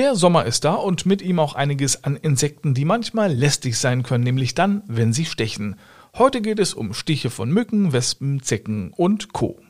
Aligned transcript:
Der 0.00 0.16
Sommer 0.16 0.46
ist 0.46 0.64
da 0.64 0.76
und 0.76 1.04
mit 1.04 1.20
ihm 1.20 1.38
auch 1.38 1.54
einiges 1.54 2.04
an 2.04 2.16
Insekten, 2.16 2.72
die 2.72 2.86
manchmal 2.86 3.30
lästig 3.30 3.76
sein 3.76 4.02
können, 4.02 4.24
nämlich 4.24 4.54
dann, 4.54 4.82
wenn 4.86 5.12
sie 5.12 5.26
stechen. 5.26 5.76
Heute 6.16 6.40
geht 6.40 6.58
es 6.58 6.72
um 6.72 6.94
Stiche 6.94 7.28
von 7.28 7.50
Mücken, 7.50 7.92
Wespen, 7.92 8.42
Zecken 8.42 8.94
und 8.96 9.34
Co. 9.34 9.60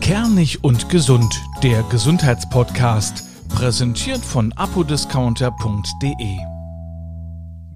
Kernig 0.00 0.64
und 0.64 0.88
gesund, 0.88 1.42
der 1.62 1.82
Gesundheitspodcast, 1.90 3.50
präsentiert 3.50 4.24
von 4.24 4.54
apodiscounter.de. 4.54 6.38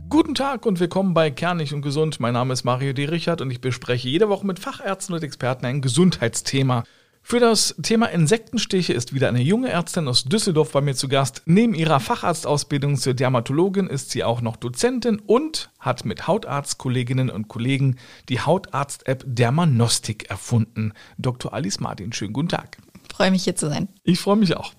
Guten 0.09 0.35
Tag 0.35 0.65
und 0.65 0.81
willkommen 0.81 1.13
bei 1.13 1.31
Kernig 1.31 1.75
und 1.75 1.83
Gesund. 1.83 2.19
Mein 2.19 2.33
Name 2.33 2.55
ist 2.55 2.65
Mario 2.65 2.95
D. 2.95 3.05
Richard 3.05 3.43
und 3.43 3.51
ich 3.51 3.61
bespreche 3.61 4.09
jede 4.09 4.31
Woche 4.31 4.47
mit 4.47 4.59
Fachärzten 4.59 5.15
und 5.15 5.23
Experten 5.23 5.67
ein 5.67 5.83
Gesundheitsthema. 5.83 6.85
Für 7.31 7.41
das 7.41 7.75
Thema 7.83 8.07
Insektenstiche 8.07 8.95
ist 8.95 9.13
wieder 9.13 9.29
eine 9.29 9.43
junge 9.43 9.69
Ärztin 9.69 10.09
aus 10.09 10.25
Düsseldorf 10.25 10.73
bei 10.73 10.81
mir 10.81 10.95
zu 10.95 11.09
Gast. 11.09 11.43
Neben 11.45 11.75
ihrer 11.75 12.01
Facharztausbildung 12.01 12.97
zur 12.97 13.13
Dermatologin 13.13 13.87
ist 13.87 14.13
sie 14.13 14.25
auch 14.25 14.41
noch 14.41 14.57
Dozentin 14.57 15.21
und 15.27 15.69
hat 15.79 16.07
mit 16.07 16.27
Hautarztkolleginnen 16.27 17.29
und 17.29 17.49
Kollegen 17.49 17.97
die 18.31 18.41
Hautarzt-App 18.41 19.25
Dermanostik 19.27 20.31
erfunden. 20.31 20.95
Dr. 21.19 21.53
Alice 21.53 21.81
Martin, 21.81 22.15
schönen 22.15 22.33
guten 22.33 22.49
Tag. 22.49 22.79
Ich 23.07 23.15
freue 23.15 23.31
mich 23.31 23.45
hier 23.45 23.57
zu 23.57 23.69
sein. 23.69 23.89
Ich 24.05 24.21
freue 24.21 24.37
mich 24.37 24.57
auch. 24.57 24.73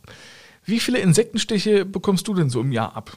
Wie 0.65 0.79
viele 0.79 0.97
Insektenstiche 0.97 1.85
bekommst 1.85 2.27
du 2.27 2.33
denn 2.33 2.49
so 2.49 2.61
im 2.61 2.71
Jahr 2.71 2.95
ab? 2.95 3.15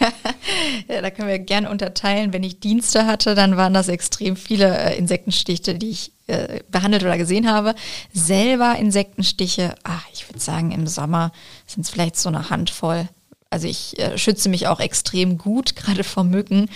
ja, 0.88 1.00
da 1.00 1.10
können 1.10 1.28
wir 1.28 1.38
gerne 1.38 1.70
unterteilen. 1.70 2.32
Wenn 2.32 2.42
ich 2.42 2.60
Dienste 2.60 3.06
hatte, 3.06 3.34
dann 3.34 3.56
waren 3.56 3.74
das 3.74 3.88
extrem 3.88 4.36
viele 4.36 4.76
äh, 4.76 4.98
Insektenstiche, 4.98 5.74
die 5.74 5.90
ich 5.90 6.12
äh, 6.26 6.60
behandelt 6.70 7.02
oder 7.02 7.18
gesehen 7.18 7.50
habe. 7.50 7.74
Selber 8.12 8.76
Insektenstiche, 8.78 9.74
ach, 9.84 10.04
ich 10.12 10.28
würde 10.28 10.40
sagen, 10.40 10.72
im 10.72 10.86
Sommer 10.86 11.32
sind 11.66 11.84
es 11.84 11.90
vielleicht 11.90 12.16
so 12.16 12.28
eine 12.28 12.50
Handvoll. 12.50 13.08
Also 13.50 13.68
ich 13.68 13.98
äh, 13.98 14.16
schütze 14.16 14.48
mich 14.48 14.66
auch 14.66 14.80
extrem 14.80 15.38
gut, 15.38 15.76
gerade 15.76 16.04
vor 16.04 16.24
Mücken, 16.24 16.68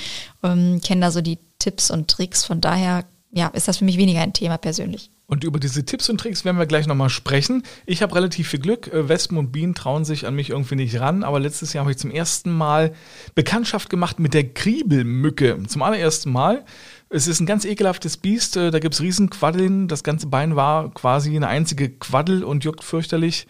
ähm, 0.43 0.81
kenne 0.85 1.03
da 1.03 1.11
so 1.11 1.21
die 1.21 1.39
Tipps 1.59 1.91
und 1.91 2.09
Tricks. 2.09 2.45
Von 2.45 2.61
daher, 2.61 3.05
ja, 3.33 3.49
ist 3.49 3.69
das 3.69 3.79
für 3.79 3.85
mich 3.85 3.99
weniger 3.99 4.21
ein 4.21 4.33
Thema 4.33 4.59
persönlich. 4.59 5.11
Und 5.29 5.43
über 5.43 5.59
diese 5.59 5.85
Tipps 5.85 6.09
und 6.09 6.19
Tricks 6.19 6.45
werden 6.45 6.57
wir 6.57 6.67
gleich 6.67 6.87
nochmal 6.87 7.09
sprechen. 7.09 7.65
Ich 7.85 8.01
habe 8.01 8.15
relativ 8.15 8.49
viel 8.49 8.61
Glück. 8.61 8.87
Äh, 8.87 9.09
Wespen 9.09 9.39
und 9.39 9.51
Bienen 9.51 9.75
trauen 9.75 10.05
sich 10.05 10.25
an 10.25 10.37
mich 10.37 10.51
irgendwie 10.51 10.77
nicht 10.77 11.01
ran. 11.01 11.25
Aber 11.25 11.41
letztes 11.41 11.73
Jahr 11.73 11.85
habe 11.85 11.91
ich 11.91 11.99
zum 11.99 12.13
ersten 12.13 12.53
Mal 12.53 12.93
Bekanntschaft 13.35 13.91
gemacht 13.91 14.21
mit 14.21 14.35
der 14.35 14.53
Kriebelmücke. 14.53 15.59
Zum 15.67 15.83
allerersten 15.83 16.31
Mal. 16.31 16.65
Es 17.09 17.27
ist 17.27 17.41
ein 17.41 17.47
ganz 17.47 17.65
ekelhaftes 17.65 18.17
Biest. 18.19 18.57
Äh, 18.57 18.71
da 18.71 18.79
gibt 18.79 18.95
es 18.95 19.01
Riesenquaddeln. 19.01 19.89
Das 19.89 20.05
ganze 20.05 20.29
Bein 20.29 20.55
war 20.55 20.95
quasi 20.95 21.35
eine 21.35 21.49
einzige 21.49 21.91
Quaddel 21.91 22.45
und 22.45 22.63
juckt 22.63 22.85
fürchterlich. 22.85 23.49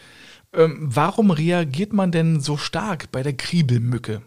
Ähm, 0.54 0.78
warum 0.80 1.30
reagiert 1.30 1.92
man 1.92 2.10
denn 2.10 2.40
so 2.40 2.56
stark 2.56 3.12
bei 3.12 3.22
der 3.22 3.34
Kriebelmücke? 3.34 4.22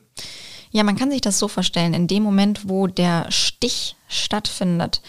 Ja, 0.71 0.83
man 0.83 0.95
kann 0.95 1.09
sich 1.09 1.21
das 1.21 1.39
so 1.39 1.47
vorstellen. 1.47 1.95
In 1.95 2.07
dem 2.07 2.21
Moment, 2.21 2.69
wo 2.69 2.85
der 2.85 3.31
Stich 3.31 3.95
stattfindet, 4.07 5.01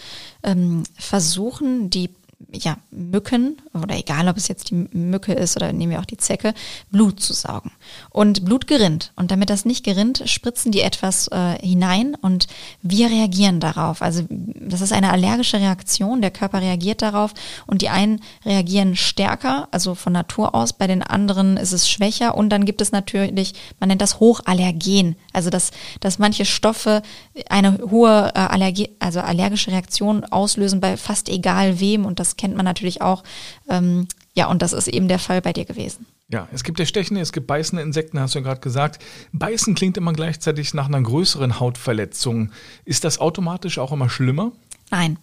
ähm, 0.43 0.83
versuchen 0.97 1.91
die 1.91 2.09
ja, 2.53 2.77
Mücken, 2.91 3.57
oder 3.73 3.95
egal 3.95 4.27
ob 4.27 4.37
es 4.37 4.47
jetzt 4.47 4.69
die 4.69 4.87
Mücke 4.91 5.33
ist 5.33 5.55
oder 5.55 5.71
nehmen 5.71 5.91
wir 5.91 5.99
auch 5.99 6.05
die 6.05 6.17
Zecke, 6.17 6.53
Blut 6.89 7.19
zu 7.21 7.33
saugen. 7.33 7.71
Und 8.09 8.45
Blut 8.45 8.67
gerinnt. 8.67 9.13
Und 9.15 9.31
damit 9.31 9.49
das 9.49 9.65
nicht 9.65 9.85
gerinnt, 9.85 10.23
spritzen 10.25 10.71
die 10.71 10.81
etwas 10.81 11.27
äh, 11.29 11.57
hinein 11.61 12.15
und 12.15 12.47
wir 12.81 13.09
reagieren 13.09 13.59
darauf. 13.59 14.01
Also 14.01 14.25
das 14.29 14.81
ist 14.81 14.91
eine 14.91 15.11
allergische 15.11 15.59
Reaktion, 15.59 16.21
der 16.21 16.31
Körper 16.31 16.61
reagiert 16.61 17.01
darauf 17.01 17.33
und 17.67 17.81
die 17.81 17.89
einen 17.89 18.21
reagieren 18.45 18.95
stärker, 18.95 19.67
also 19.71 19.95
von 19.95 20.13
Natur 20.13 20.53
aus, 20.53 20.73
bei 20.73 20.87
den 20.87 21.03
anderen 21.03 21.57
ist 21.57 21.71
es 21.71 21.89
schwächer 21.89 22.35
und 22.35 22.49
dann 22.49 22.65
gibt 22.65 22.81
es 22.81 22.91
natürlich, 22.91 23.53
man 23.79 23.89
nennt 23.89 24.01
das 24.01 24.19
Hochallergen, 24.19 25.15
also 25.33 25.49
dass, 25.49 25.71
dass 26.01 26.19
manche 26.19 26.45
Stoffe 26.45 27.01
eine 27.49 27.77
hohe 27.89 28.31
äh, 28.35 28.39
Allergie, 28.39 28.89
also 28.99 29.21
allergische 29.21 29.71
Reaktion 29.71 30.25
auslösen 30.25 30.81
bei 30.81 30.97
fast 30.97 31.29
egal 31.29 31.79
wem 31.79 32.05
und 32.05 32.19
das 32.19 32.35
kennt 32.41 32.55
man 32.55 32.65
natürlich 32.65 33.01
auch. 33.01 33.23
Ähm, 33.69 34.07
ja, 34.33 34.47
und 34.47 34.61
das 34.61 34.73
ist 34.73 34.87
eben 34.87 35.07
der 35.07 35.19
Fall 35.19 35.41
bei 35.41 35.53
dir 35.53 35.65
gewesen. 35.65 36.05
Ja, 36.29 36.47
es 36.53 36.63
gibt 36.63 36.79
ja 36.79 36.85
stechende, 36.85 37.21
es 37.21 37.33
gibt 37.33 37.47
beißende 37.47 37.83
Insekten, 37.83 38.19
hast 38.19 38.33
du 38.33 38.39
ja 38.39 38.43
gerade 38.43 38.61
gesagt. 38.61 39.03
Beißen 39.33 39.75
klingt 39.75 39.97
immer 39.97 40.13
gleichzeitig 40.13 40.73
nach 40.73 40.87
einer 40.87 41.01
größeren 41.01 41.59
Hautverletzung. 41.59 42.51
Ist 42.85 43.03
das 43.03 43.19
automatisch 43.19 43.77
auch 43.77 43.91
immer 43.91 44.09
schlimmer? 44.09 44.51
Nein, 44.89 45.17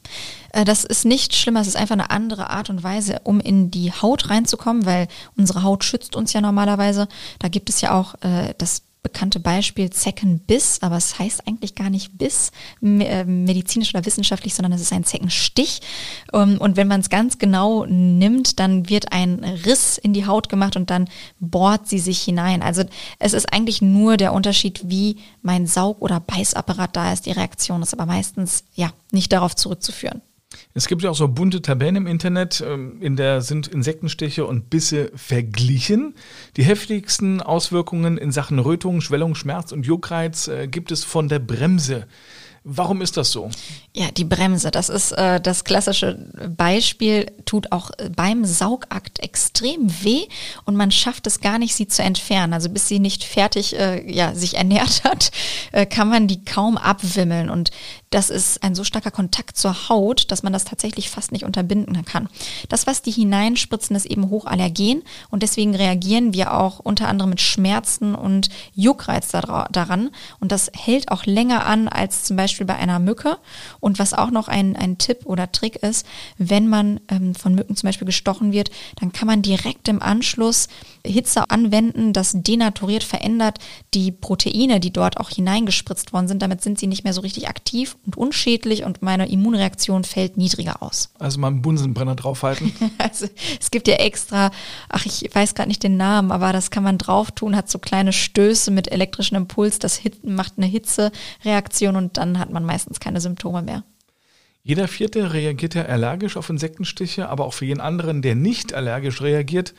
äh, 0.53 0.65
das 0.65 0.85
ist 0.85 1.05
nicht 1.05 1.35
schlimmer. 1.35 1.61
Es 1.61 1.67
ist 1.67 1.77
einfach 1.77 1.95
eine 1.95 2.11
andere 2.11 2.51
Art 2.51 2.71
und 2.71 2.83
Weise, 2.83 3.21
um 3.25 3.41
in 3.41 3.71
die 3.71 3.93
Haut 3.93 4.31
reinzukommen, 4.31 4.87
weil 4.87 5.09
unsere 5.37 5.63
Haut 5.63 5.85
schützt 5.85 6.15
uns 6.15 6.33
ja 6.33 6.41
normalerweise. 6.41 7.09
Da 7.39 7.49
gibt 7.49 7.69
es 7.69 7.81
ja 7.81 7.99
auch 7.99 8.15
äh, 8.23 8.55
das 8.59 8.83
bekannte 9.03 9.41
Beispiel 9.41 9.91
Zeckenbiss, 9.91 10.79
aber 10.83 10.97
es 10.97 11.19
heißt 11.19 11.47
eigentlich 11.47 11.75
gar 11.75 11.91
nicht 11.91 12.19
Biss, 12.19 12.51
äh, 12.83 13.25
medizinisch 13.25 13.95
oder 13.95 14.05
wissenschaftlich, 14.05 14.55
sondern 14.55 14.73
es 14.73 14.81
ist 14.81 14.93
ein 14.93 15.05
Zeckenstich. 15.05 15.81
Ähm, 16.33 16.59
und 16.59 16.77
wenn 16.77 16.89
man 16.89 17.01
es 17.01 17.09
ganz 17.09 17.39
genau 17.39 17.87
nimmt, 17.87 18.59
dann 18.59 18.89
wird 18.89 19.13
ein 19.13 19.45
Riss 19.45 19.99
in 19.99 20.13
die 20.13 20.27
Haut 20.27 20.49
gemacht 20.49 20.77
und 20.77 20.91
dann 20.91 21.09
bohrt 21.41 21.89
sie 21.89 21.99
sich 21.99 22.21
hinein. 22.21 22.63
Also 22.63 22.85
es 23.19 23.33
ist 23.33 23.53
eigentlich 23.53 23.83
nur 23.83 24.17
der 24.17 24.33
Unterschied, 24.33 24.83
wie 24.85 25.17
mein 25.43 25.67
Saug- 25.67 26.01
oder 26.03 26.21
Beißapparat 26.21 26.97
da 26.97 27.13
ist. 27.13 27.27
Die 27.27 27.33
Reaktion 27.33 27.83
ist 27.83 27.95
aber 27.95 28.07
meistens 28.07 28.65
ja 28.75 28.91
nicht 29.13 29.33
darauf 29.33 29.55
zurückzuführen. 29.55 30.23
Es 30.73 30.87
gibt 30.87 31.03
ja 31.03 31.11
auch 31.11 31.17
so 31.17 31.29
bunte 31.29 31.61
Tabellen 31.61 31.97
im 31.97 32.07
Internet, 32.07 32.65
ähm, 32.67 33.03
in 33.03 33.17
der 33.17 33.43
sind 33.43 33.69
Insektenstiche 33.69 34.47
und 34.47 34.71
Bisse 34.71 35.11
verglichen. 35.15 36.15
Die 36.57 36.65
heftigsten 36.65 37.43
Auswirkungen 37.43 38.17
in 38.17 38.33
Sachen 38.33 38.59
Rötung, 38.59 39.01
Schwellung, 39.01 39.35
Schmerz 39.35 39.73
und 39.73 39.85
Juckreiz 39.85 40.49
äh, 40.49 40.67
gibt 40.67 40.91
es 40.91 41.05
von 41.05 41.29
der 41.29 41.39
Bremse. 41.39 42.07
Warum 42.71 43.01
ist 43.01 43.17
das 43.17 43.31
so? 43.31 43.51
Ja, 43.95 44.11
die 44.11 44.25
Bremse, 44.25 44.71
das 44.71 44.91
ist 44.91 45.13
äh, 45.13 45.41
das 45.41 45.65
klassische 45.65 46.31
Beispiel, 46.55 47.33
tut 47.47 47.73
auch 47.73 47.91
beim 48.15 48.45
Saugakt 48.45 49.21
extrem 49.21 49.89
weh 50.03 50.27
und 50.67 50.77
man 50.77 50.91
schafft 50.91 51.27
es 51.27 51.41
gar 51.41 51.59
nicht, 51.59 51.75
sie 51.75 51.89
zu 51.89 52.03
entfernen. 52.03 52.53
Also 52.53 52.69
bis 52.69 52.87
sie 52.87 52.99
nicht 52.99 53.25
fertig 53.25 53.75
äh, 53.79 54.11
ja, 54.13 54.35
sich 54.35 54.59
ernährt 54.59 55.03
hat, 55.05 55.31
äh, 55.73 55.87
kann 55.87 56.09
man 56.09 56.27
die 56.27 56.45
kaum 56.45 56.77
abwimmeln. 56.77 57.49
Und 57.49 57.71
das 58.11 58.31
ist 58.31 58.63
ein 58.63 58.75
so 58.75 58.85
starker 58.85 59.11
Kontakt 59.11 59.57
zur 59.57 59.89
Haut, 59.89 60.31
dass 60.31 60.43
man 60.43 60.53
das 60.53 60.65
tatsächlich 60.65 61.11
fast 61.11 61.33
nicht 61.33 61.45
unterbinden 61.45 62.05
kann. 62.05 62.29
Das, 62.69 62.87
was 62.87 63.03
die 63.03 63.11
hineinspritzen, 63.11 63.95
ist 63.97 64.07
eben 64.07 64.31
hochallergen 64.31 65.03
und 65.31 65.43
deswegen 65.43 65.75
reagieren 65.75 66.33
wir 66.33 66.55
auch 66.55 66.79
unter 66.79 67.09
anderem 67.09 67.31
mit 67.31 67.41
Schmerzen 67.41 68.15
und 68.15 68.49
Juckreiz 68.75 69.29
daran. 69.29 70.11
Und 70.41 70.53
das 70.53 70.71
hält 70.75 71.11
auch 71.11 71.27
länger 71.27 71.67
an 71.67 71.89
als 71.89 72.25
zum 72.25 72.37
Beispiel 72.37 72.67
bei 72.67 72.77
einer 72.77 72.99
Mücke. 72.99 73.39
Und 73.81 73.99
was 73.99 74.15
auch 74.15 74.31
noch 74.31 74.49
ein, 74.49 74.75
ein 74.77 74.99
Tipp 74.99 75.27
oder 75.27 75.53
Trick 75.53 75.77
ist, 75.77 76.07
wenn 76.39 76.69
man 76.69 77.01
ähm, 77.09 77.35
von 77.35 77.55
Mücken 77.55 77.77
zum 77.77 77.89
Beispiel 77.89 78.07
gestochen 78.07 78.53
wird, 78.53 78.71
dann 79.01 79.13
kann 79.13 79.27
man 79.27 79.43
direkt 79.43 79.89
im 79.89 80.01
Anschluss 80.01 80.69
Hitze 81.05 81.51
anwenden, 81.51 82.13
das 82.13 82.33
denaturiert, 82.35 83.05
verändert 83.05 83.59
die 83.95 84.13
Proteine, 84.13 84.81
die 84.81 84.93
dort 84.93 85.19
auch 85.19 85.31
hineingespritzt 85.31 86.13
worden 86.13 86.29
sind. 86.29 86.43
Damit 86.43 86.63
sind 86.63 86.79
sie 86.79 86.87
nicht 86.87 87.05
mehr 87.05 87.13
so 87.13 87.21
richtig 87.21 87.49
aktiv 87.49 87.98
und 88.07 88.17
unschädlich 88.17 88.85
und 88.85 89.03
meine 89.03 89.29
Immunreaktion 89.29 90.05
fällt 90.05 90.37
niedriger 90.37 90.83
aus. 90.83 91.11
Also 91.19 91.39
mal 91.39 91.49
einen 91.49 91.63
Bunsenbrenner 91.63 92.15
draufhalten. 92.15 92.73
also 92.99 93.27
es 93.61 93.71
gibt 93.71 93.89
ja 93.89 93.95
extra, 93.95 94.51
ach 94.89 95.07
ich 95.07 95.29
weiß 95.33 95.55
gerade 95.55 95.69
nicht 95.69 95.83
den 95.83 95.97
Namen, 95.97 96.33
aber 96.33 96.53
das 96.53 96.71
kann 96.71 96.83
man 96.83 96.99
drauf 96.99 97.31
tun, 97.31 97.57
hat 97.57 97.71
so 97.71 97.79
kleine 97.79 98.13
Stöße 98.13 98.71
mit 98.71 98.91
elektrischem 98.91 99.37
Impuls, 99.37 99.79
das 99.79 100.01
macht 100.23 100.55
eine 100.57 100.67
Hitzereaktion 100.67 101.97
und 101.97 102.17
dann 102.17 102.39
hat 102.39 102.51
man 102.51 102.65
meistens 102.65 103.01
keine 103.01 103.21
Symptome 103.21 103.63
mehr. 103.63 103.85
Jeder 104.63 104.89
Vierte 104.89 105.33
reagiert 105.33 105.75
ja 105.75 105.85
allergisch 105.85 106.37
auf 106.37 106.51
Insektenstiche, 106.51 107.29
aber 107.29 107.47
auch 107.47 107.55
für 107.55 107.65
jeden 107.65 107.81
anderen, 107.81 108.21
der 108.21 108.35
nicht 108.35 108.75
allergisch 108.75 109.23
reagiert, 109.23 109.73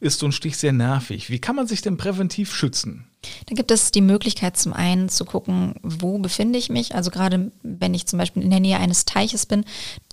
ist 0.00 0.18
so 0.18 0.26
ein 0.26 0.32
Stich 0.32 0.56
sehr 0.56 0.72
nervig. 0.72 1.30
Wie 1.30 1.38
kann 1.38 1.54
man 1.54 1.68
sich 1.68 1.80
denn 1.80 1.96
präventiv 1.96 2.52
schützen? 2.52 3.06
Da 3.46 3.54
gibt 3.54 3.70
es 3.70 3.90
die 3.90 4.00
Möglichkeit 4.00 4.56
zum 4.56 4.72
einen 4.72 5.08
zu 5.08 5.24
gucken, 5.24 5.74
wo 5.82 6.18
befinde 6.18 6.58
ich 6.58 6.70
mich. 6.70 6.94
Also 6.94 7.10
gerade 7.10 7.52
wenn 7.62 7.94
ich 7.94 8.06
zum 8.06 8.18
Beispiel 8.18 8.42
in 8.42 8.50
der 8.50 8.60
Nähe 8.60 8.78
eines 8.78 9.04
Teiches 9.04 9.46
bin, 9.46 9.64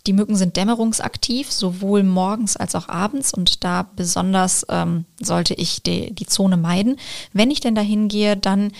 die 0.07 0.13
Mücken 0.13 0.35
sind 0.35 0.56
dämmerungsaktiv, 0.56 1.51
sowohl 1.51 2.03
morgens 2.03 2.56
als 2.56 2.75
auch 2.75 2.88
abends 2.88 3.33
und 3.33 3.63
da 3.63 3.89
besonders 3.95 4.65
ähm, 4.69 5.06
sollte 5.19 5.53
ich 5.53 5.83
die, 5.83 6.13
die 6.13 6.25
Zone 6.25 6.57
meiden. 6.57 6.97
Wenn 7.33 7.51
ich 7.51 7.59
denn 7.59 7.75
dahin 7.75 8.07
gehe, 8.07 8.38
dann 8.38 8.71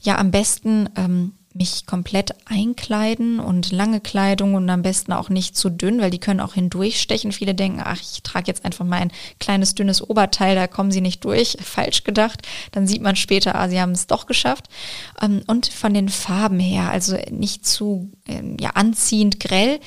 ja 0.00 0.18
am 0.18 0.30
besten 0.30 0.88
ähm, 0.96 1.32
mich 1.54 1.86
komplett 1.86 2.34
einkleiden 2.46 3.40
und 3.40 3.72
lange 3.72 4.00
Kleidung 4.00 4.54
und 4.54 4.68
am 4.70 4.82
besten 4.82 5.12
auch 5.12 5.28
nicht 5.28 5.56
zu 5.56 5.70
dünn, 5.70 6.00
weil 6.00 6.10
die 6.10 6.18
können 6.18 6.40
auch 6.40 6.54
hindurchstechen. 6.54 7.32
Viele 7.32 7.54
denken, 7.54 7.82
ach, 7.84 8.00
ich 8.00 8.22
trage 8.22 8.46
jetzt 8.46 8.64
einfach 8.64 8.84
mein 8.84 9.12
kleines 9.38 9.74
dünnes 9.74 10.08
Oberteil, 10.08 10.54
da 10.54 10.66
kommen 10.66 10.90
sie 10.90 11.00
nicht 11.00 11.24
durch. 11.24 11.56
Falsch 11.62 12.04
gedacht. 12.04 12.46
Dann 12.72 12.86
sieht 12.86 13.02
man 13.02 13.16
später, 13.16 13.54
ah, 13.54 13.68
sie 13.68 13.80
haben 13.80 13.92
es 13.92 14.06
doch 14.06 14.26
geschafft. 14.26 14.68
Ähm, 15.20 15.42
und 15.46 15.66
von 15.66 15.94
den 15.94 16.08
Farben 16.08 16.58
her, 16.58 16.90
also 16.90 17.16
nicht 17.30 17.66
zu 17.66 18.10
ähm, 18.26 18.56
ja, 18.60 18.70
anziehend 18.70 19.40
grell. 19.40 19.80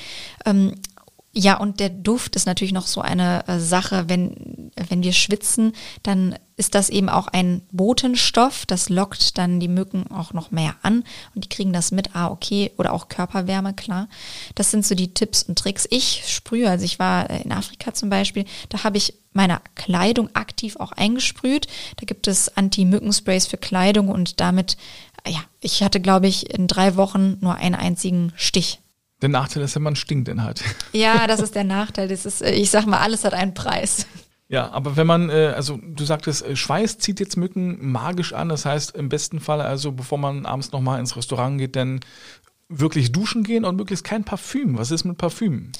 Ja, 1.38 1.58
und 1.58 1.82
der 1.82 1.90
Duft 1.90 2.38
ist 2.38 2.46
natürlich 2.46 2.72
noch 2.72 2.88
so 2.88 3.02
eine 3.02 3.46
äh, 3.50 3.60
Sache, 3.60 4.06
wenn, 4.08 4.72
wenn 4.88 5.04
wir 5.04 5.12
schwitzen, 5.12 5.74
dann 6.02 6.36
ist 6.56 6.76
das 6.76 6.90
eben 6.90 7.10
auch 7.10 7.28
ein 7.28 7.62
Botenstoff, 7.74 8.66
das 8.66 8.88
lockt 8.88 9.38
dann 9.38 9.60
die 9.60 9.68
Mücken 9.68 10.10
auch 10.10 10.32
noch 10.32 10.52
mehr 10.52 10.76
an 10.82 11.04
und 11.36 11.44
die 11.44 11.50
kriegen 11.50 11.74
das 11.74 11.92
mit, 11.92 12.16
ah 12.16 12.30
okay, 12.30 12.72
oder 12.78 12.94
auch 12.94 13.10
Körperwärme, 13.10 13.74
klar. 13.74 14.08
Das 14.56 14.72
sind 14.72 14.86
so 14.86 14.96
die 14.96 15.14
Tipps 15.14 15.44
und 15.44 15.60
Tricks. 15.60 15.86
Ich 15.92 16.24
sprühe, 16.26 16.70
also 16.70 16.86
ich 16.86 17.00
war 17.00 17.30
äh, 17.30 17.42
in 17.42 17.52
Afrika 17.52 17.94
zum 17.94 18.10
Beispiel, 18.10 18.46
da 18.70 18.86
habe 18.86 18.96
ich 18.96 19.16
meine 19.34 19.60
Kleidung 19.76 20.34
aktiv 20.36 20.78
auch 20.78 20.94
eingesprüht. 20.94 21.68
Da 21.98 22.06
gibt 22.06 22.30
es 22.30 22.56
Anti-Mückensprays 22.56 23.46
für 23.46 23.58
Kleidung 23.58 24.08
und 24.08 24.40
damit, 24.40 24.78
ja, 25.28 25.44
ich 25.60 25.84
hatte 25.84 26.00
glaube 26.00 26.28
ich 26.28 26.50
in 26.50 26.68
drei 26.68 26.96
Wochen 26.96 27.40
nur 27.42 27.56
einen 27.56 27.76
einzigen 27.76 28.32
Stich. 28.38 28.80
Der 29.22 29.30
Nachteil 29.30 29.64
ist, 29.64 29.76
wenn 29.76 29.84
man 29.84 29.96
stinkt 29.96 30.28
dann 30.28 30.44
halt. 30.44 30.64
Ja, 30.94 31.28
das 31.28 31.40
ist 31.40 31.56
der 31.56 31.64
Nachteil. 31.64 32.08
Das 32.08 32.26
ist, 32.26 32.42
ich 32.42 32.70
sag 32.70 32.86
mal, 32.86 33.00
alles 33.00 33.24
hat 33.24 33.34
einen 33.34 33.54
Preis. 33.54 34.06
Ja, 34.48 34.72
aber 34.72 34.96
wenn 34.96 35.08
man, 35.08 35.30
äh, 35.30 35.54
also 35.56 35.80
du 35.82 36.06
sagtest, 36.06 36.46
äh, 36.46 36.56
Schweiß 36.56 37.00
zieht 37.00 37.20
jetzt 37.20 37.36
Mücken 37.36 37.92
magisch 37.92 38.34
an. 38.34 38.50
Das 38.50 38.66
heißt, 38.66 38.96
im 38.96 39.10
besten 39.10 39.40
Fall, 39.40 39.62
also 39.62 39.92
bevor 39.92 40.18
man 40.18 40.46
abends 40.46 40.72
nochmal 40.72 41.00
ins 41.00 41.16
Restaurant 41.16 41.58
geht, 41.58 41.76
dann 41.76 42.02
wirklich 42.70 43.12
duschen 43.12 43.44
gehen 43.44 43.66
und 43.66 43.76
möglichst 43.76 44.06
kein 44.06 44.24
Parfüm. 44.24 44.78
Was 44.78 44.92
ist 44.92 45.04
mit 45.04 45.18
Parfüm? 45.18 45.72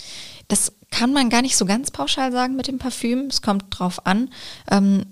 Das 0.48 0.74
kann 0.92 1.14
man 1.14 1.30
gar 1.30 1.42
nicht 1.42 1.58
so 1.58 1.66
ganz 1.66 1.92
pauschal 1.92 2.32
sagen 2.32 2.56
mit 2.56 2.68
dem 2.68 2.78
Parfüm. 2.78 3.28
Es 3.28 3.42
kommt 3.42 3.66
drauf 3.70 4.06
an. 4.06 4.30
Ähm, 4.70 5.06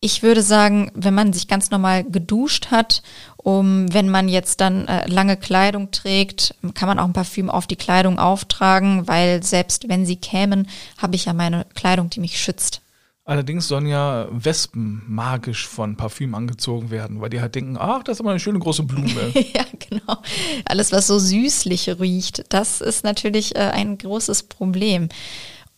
ich 0.00 0.22
würde 0.22 0.42
sagen, 0.42 0.90
wenn 0.94 1.14
man 1.14 1.32
sich 1.32 1.48
ganz 1.48 1.70
normal 1.70 2.04
geduscht 2.04 2.70
hat, 2.70 3.02
um, 3.36 3.92
wenn 3.92 4.08
man 4.08 4.28
jetzt 4.28 4.60
dann 4.60 4.86
äh, 4.86 5.08
lange 5.08 5.36
Kleidung 5.36 5.90
trägt, 5.90 6.54
kann 6.74 6.88
man 6.88 6.98
auch 6.98 7.04
ein 7.04 7.12
Parfüm 7.12 7.50
auf 7.50 7.66
die 7.66 7.76
Kleidung 7.76 8.18
auftragen, 8.18 9.08
weil 9.08 9.42
selbst 9.42 9.88
wenn 9.88 10.06
sie 10.06 10.16
kämen, 10.16 10.68
habe 10.98 11.16
ich 11.16 11.24
ja 11.24 11.32
meine 11.32 11.66
Kleidung, 11.74 12.10
die 12.10 12.20
mich 12.20 12.40
schützt. 12.40 12.82
Allerdings 13.24 13.68
sollen 13.68 13.86
ja 13.86 14.26
Wespen 14.30 15.02
magisch 15.06 15.66
von 15.66 15.96
Parfüm 15.96 16.34
angezogen 16.34 16.90
werden, 16.90 17.20
weil 17.20 17.28
die 17.28 17.42
halt 17.42 17.54
denken, 17.54 17.76
ach, 17.78 18.02
das 18.02 18.16
ist 18.16 18.20
aber 18.20 18.30
eine 18.30 18.40
schöne 18.40 18.58
große 18.58 18.84
Blume. 18.84 19.32
ja, 19.34 19.64
genau. 19.90 20.16
Alles, 20.64 20.92
was 20.92 21.08
so 21.08 21.18
süßlich 21.18 22.00
riecht, 22.00 22.44
das 22.48 22.80
ist 22.80 23.04
natürlich 23.04 23.54
äh, 23.54 23.58
ein 23.58 23.98
großes 23.98 24.44
Problem. 24.44 25.10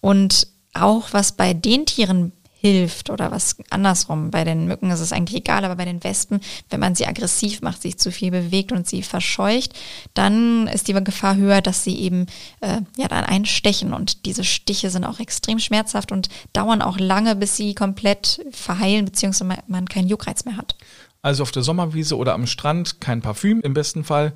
Und 0.01 0.47
auch 0.75 1.09
was 1.13 1.33
bei 1.33 1.53
den 1.53 1.87
Tieren 1.87 2.33
hilft 2.61 3.09
oder 3.09 3.31
was 3.31 3.57
andersrum. 3.71 4.31
Bei 4.31 4.45
den 4.45 4.67
Mücken 4.67 4.91
ist 4.91 5.01
es 5.01 5.13
eigentlich 5.13 5.39
egal, 5.39 5.65
aber 5.65 5.77
bei 5.77 5.87
den 5.87 6.05
Wespen, 6.05 6.41
wenn 6.69 6.81
man 6.81 6.95
sie 6.95 7.07
aggressiv 7.07 7.63
macht, 7.63 7.81
sich 7.81 7.99
zu 7.99 8.13
viel 8.13 8.31
bewegt 8.31 8.71
und 8.71 8.87
sie 8.87 9.03
verscheucht, 9.03 9.73
dann 10.13 10.67
ist 10.67 10.87
die 10.87 10.93
Gefahr 10.93 11.37
höher, 11.37 11.63
dass 11.63 11.85
sie 11.85 11.99
eben 11.99 12.27
äh, 12.61 12.81
ja 12.99 13.09
dann 13.09 13.25
einstechen 13.25 13.95
und 13.95 14.27
diese 14.27 14.45
Stiche 14.45 14.91
sind 14.91 15.05
auch 15.05 15.21
extrem 15.21 15.59
schmerzhaft 15.59 16.13
und 16.13 16.29
dauern 16.53 16.83
auch 16.83 16.99
lange, 16.99 17.35
bis 17.35 17.57
sie 17.57 17.75
komplett 17.75 18.45
verheilen 18.51 19.07
beziehungsweise 19.07 19.63
man 19.67 19.89
keinen 19.89 20.09
Juckreiz 20.09 20.45
mehr 20.45 20.59
hat. 20.59 20.77
Also 21.23 21.43
auf 21.43 21.53
der 21.53 21.63
Sommerwiese 21.63 22.17
oder 22.17 22.35
am 22.35 22.47
Strand 22.47 23.01
kein 23.01 23.23
Parfüm 23.23 23.61
im 23.63 23.73
besten 23.73 24.05
Fall 24.05 24.35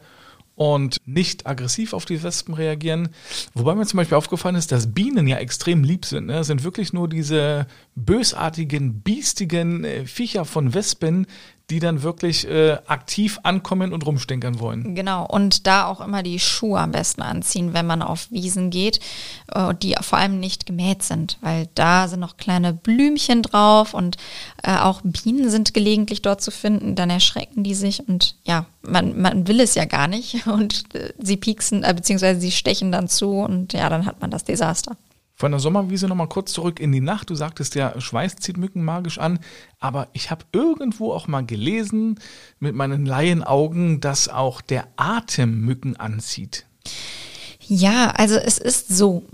und 0.56 0.98
nicht 1.04 1.46
aggressiv 1.46 1.92
auf 1.92 2.04
die 2.04 2.22
Wespen 2.22 2.54
reagieren. 2.54 3.08
Wobei 3.54 3.74
mir 3.74 3.86
zum 3.86 3.96
Beispiel 3.98 4.16
aufgefallen 4.16 4.54
ist, 4.54 4.70
dass 4.70 4.92
Bienen 4.92 5.26
ja 5.26 5.38
extrem 5.38 5.82
lieb 5.82 6.04
sind. 6.04 6.26
Ne? 6.26 6.34
Das 6.34 6.46
sind 6.46 6.62
wirklich 6.62 6.92
nur 6.92 7.08
diese 7.08 7.66
bösartigen, 7.96 9.00
biestigen 9.00 9.84
äh, 9.84 10.06
Viecher 10.06 10.44
von 10.44 10.74
Wespen, 10.74 11.26
die 11.70 11.78
dann 11.78 12.02
wirklich 12.02 12.46
äh, 12.46 12.76
aktiv 12.86 13.40
ankommen 13.42 13.94
und 13.94 14.04
rumstinkern 14.04 14.60
wollen. 14.60 14.94
Genau, 14.94 15.26
und 15.26 15.66
da 15.66 15.86
auch 15.86 16.02
immer 16.02 16.22
die 16.22 16.38
Schuhe 16.38 16.78
am 16.78 16.92
besten 16.92 17.22
anziehen, 17.22 17.72
wenn 17.72 17.86
man 17.86 18.02
auf 18.02 18.30
Wiesen 18.30 18.68
geht, 18.68 19.00
äh, 19.52 19.74
die 19.74 19.94
vor 20.02 20.18
allem 20.18 20.40
nicht 20.40 20.66
gemäht 20.66 21.02
sind, 21.02 21.38
weil 21.40 21.68
da 21.74 22.06
sind 22.06 22.20
noch 22.20 22.36
kleine 22.36 22.74
Blümchen 22.74 23.42
drauf 23.42 23.94
und 23.94 24.18
äh, 24.62 24.76
auch 24.76 25.00
Bienen 25.04 25.48
sind 25.48 25.72
gelegentlich 25.72 26.20
dort 26.20 26.42
zu 26.42 26.50
finden, 26.50 26.96
dann 26.96 27.08
erschrecken 27.08 27.64
die 27.64 27.74
sich 27.74 28.06
und 28.06 28.36
ja, 28.44 28.66
man, 28.82 29.18
man 29.18 29.48
will 29.48 29.60
es 29.60 29.74
ja 29.74 29.86
gar 29.86 30.06
nicht 30.06 30.46
und 30.46 30.94
äh, 30.94 31.14
sie 31.18 31.38
pieksen, 31.38 31.82
äh, 31.82 31.94
beziehungsweise 31.94 32.40
sie 32.40 32.52
stechen 32.52 32.92
dann 32.92 33.08
zu 33.08 33.30
und 33.30 33.72
ja, 33.72 33.88
dann 33.88 34.04
hat 34.04 34.20
man 34.20 34.30
das 34.30 34.44
Desaster. 34.44 34.98
Von 35.36 35.50
der 35.50 35.58
Sommerwiese 35.58 36.06
nochmal 36.06 36.28
kurz 36.28 36.52
zurück 36.52 36.78
in 36.78 36.92
die 36.92 37.00
Nacht. 37.00 37.28
Du 37.28 37.34
sagtest 37.34 37.74
ja, 37.74 38.00
Schweiß 38.00 38.36
zieht 38.36 38.56
Mücken 38.56 38.84
magisch 38.84 39.18
an. 39.18 39.40
Aber 39.80 40.08
ich 40.12 40.30
habe 40.30 40.44
irgendwo 40.52 41.12
auch 41.12 41.26
mal 41.26 41.44
gelesen 41.44 42.20
mit 42.60 42.76
meinen 42.76 43.04
Laienaugen, 43.04 44.00
dass 44.00 44.28
auch 44.28 44.60
der 44.60 44.86
Atem 44.96 45.60
Mücken 45.62 45.96
anzieht. 45.96 46.66
Ja, 47.60 48.10
also 48.10 48.36
es 48.36 48.58
ist 48.58 48.88
so, 48.88 49.24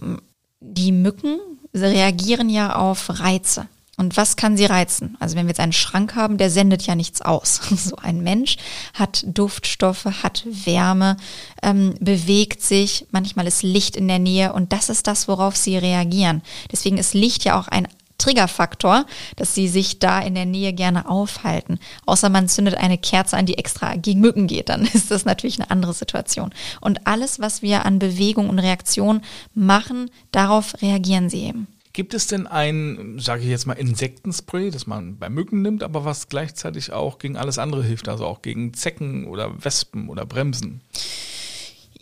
die 0.61 0.93
Mücken 0.93 1.39
reagieren 1.75 2.49
ja 2.49 2.77
auf 2.77 3.21
Reize. 3.21 3.69
Und 4.01 4.17
was 4.17 4.37
kann 4.37 4.57
sie 4.57 4.65
reizen? 4.65 5.19
Also 5.21 5.37
wenn 5.37 5.45
wir 5.45 5.51
jetzt 5.51 5.61
einen 5.61 5.75
Schrank 5.75 6.15
haben, 6.15 6.39
der 6.39 6.49
sendet 6.49 6.87
ja 6.87 6.95
nichts 6.95 7.21
aus. 7.21 7.61
So 7.91 7.97
ein 7.97 8.23
Mensch 8.23 8.57
hat 8.95 9.25
Duftstoffe, 9.27 10.07
hat 10.23 10.45
Wärme, 10.47 11.19
ähm, 11.63 11.95
bewegt 12.01 12.63
sich, 12.63 13.05
manchmal 13.11 13.47
ist 13.47 13.63
Licht 13.63 13.97
in 13.97 14.09
der 14.09 14.19
Nähe 14.19 14.55
und 14.55 14.73
das 14.73 14.89
ist 14.89 15.07
das, 15.07 15.29
worauf 15.29 15.55
sie 15.55 15.77
reagieren. 15.77 16.41
Deswegen 16.73 16.97
ist 16.97 17.13
Licht 17.13 17.45
ja 17.45 17.61
auch 17.61 17.69
ein 17.69 17.89
Triggerfaktor, 18.17 19.05
dass 19.37 19.55
sie 19.55 19.69
sich 19.69 19.99
da 19.99 20.21
in 20.21 20.35
der 20.35 20.47
Nähe 20.47 20.73
gerne 20.73 21.07
aufhalten. 21.07 21.79
Außer 22.07 22.31
man 22.31 22.49
zündet 22.49 22.77
eine 22.77 22.97
Kerze 22.97 23.37
an, 23.37 23.45
die 23.45 23.59
extra 23.59 23.97
gegen 23.97 24.21
Mücken 24.21 24.47
geht, 24.47 24.71
dann 24.71 24.87
ist 24.95 25.11
das 25.11 25.27
natürlich 25.27 25.61
eine 25.61 25.71
andere 25.71 25.93
Situation. 25.93 26.55
Und 26.81 27.07
alles, 27.07 27.39
was 27.39 27.61
wir 27.61 27.85
an 27.85 27.99
Bewegung 27.99 28.49
und 28.49 28.61
Reaktion 28.61 29.21
machen, 29.55 30.11
darauf 30.33 30.81
reagieren 30.81 31.29
sie 31.29 31.43
eben. 31.43 31.67
Gibt 31.93 32.15
es 32.15 32.29
denn 32.29 32.47
ein, 32.47 33.19
sage 33.19 33.43
ich 33.43 33.49
jetzt 33.49 33.67
mal, 33.67 33.75
Insektenspray, 33.75 34.71
das 34.71 34.87
man 34.87 35.19
bei 35.19 35.29
Mücken 35.29 35.63
nimmt, 35.63 35.83
aber 35.83 36.05
was 36.05 36.29
gleichzeitig 36.29 36.93
auch 36.93 37.19
gegen 37.19 37.37
alles 37.37 37.59
andere 37.59 37.83
hilft, 37.83 38.09
also 38.09 38.27
auch 38.27 38.43
gegen 38.43 38.75
Zecken 38.75 39.27
oder 39.27 39.65
Wespen 39.65 40.09
oder 40.09 40.25
Bremsen? 40.25 40.83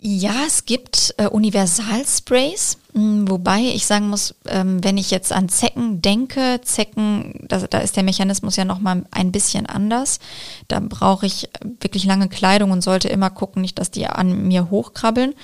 Ja, 0.00 0.44
es 0.46 0.64
gibt 0.64 1.14
äh, 1.16 1.26
Universalsprays, 1.26 2.78
hm, 2.92 3.28
wobei 3.28 3.62
ich 3.62 3.86
sagen 3.86 4.08
muss, 4.08 4.34
ähm, 4.46 4.84
wenn 4.84 4.96
ich 4.96 5.10
jetzt 5.10 5.32
an 5.32 5.48
Zecken 5.48 6.00
denke, 6.00 6.60
Zecken, 6.62 7.46
da, 7.48 7.66
da 7.66 7.78
ist 7.78 7.96
der 7.96 8.04
Mechanismus 8.04 8.54
ja 8.54 8.64
nochmal 8.64 9.04
ein 9.10 9.32
bisschen 9.32 9.66
anders. 9.66 10.20
Da 10.68 10.78
brauche 10.80 11.26
ich 11.26 11.48
wirklich 11.80 12.04
lange 12.04 12.28
Kleidung 12.28 12.70
und 12.70 12.82
sollte 12.82 13.08
immer 13.08 13.30
gucken, 13.30 13.60
nicht, 13.62 13.78
dass 13.80 13.90
die 13.90 14.06
an 14.06 14.46
mir 14.46 14.70
hochkrabbeln. 14.70 15.34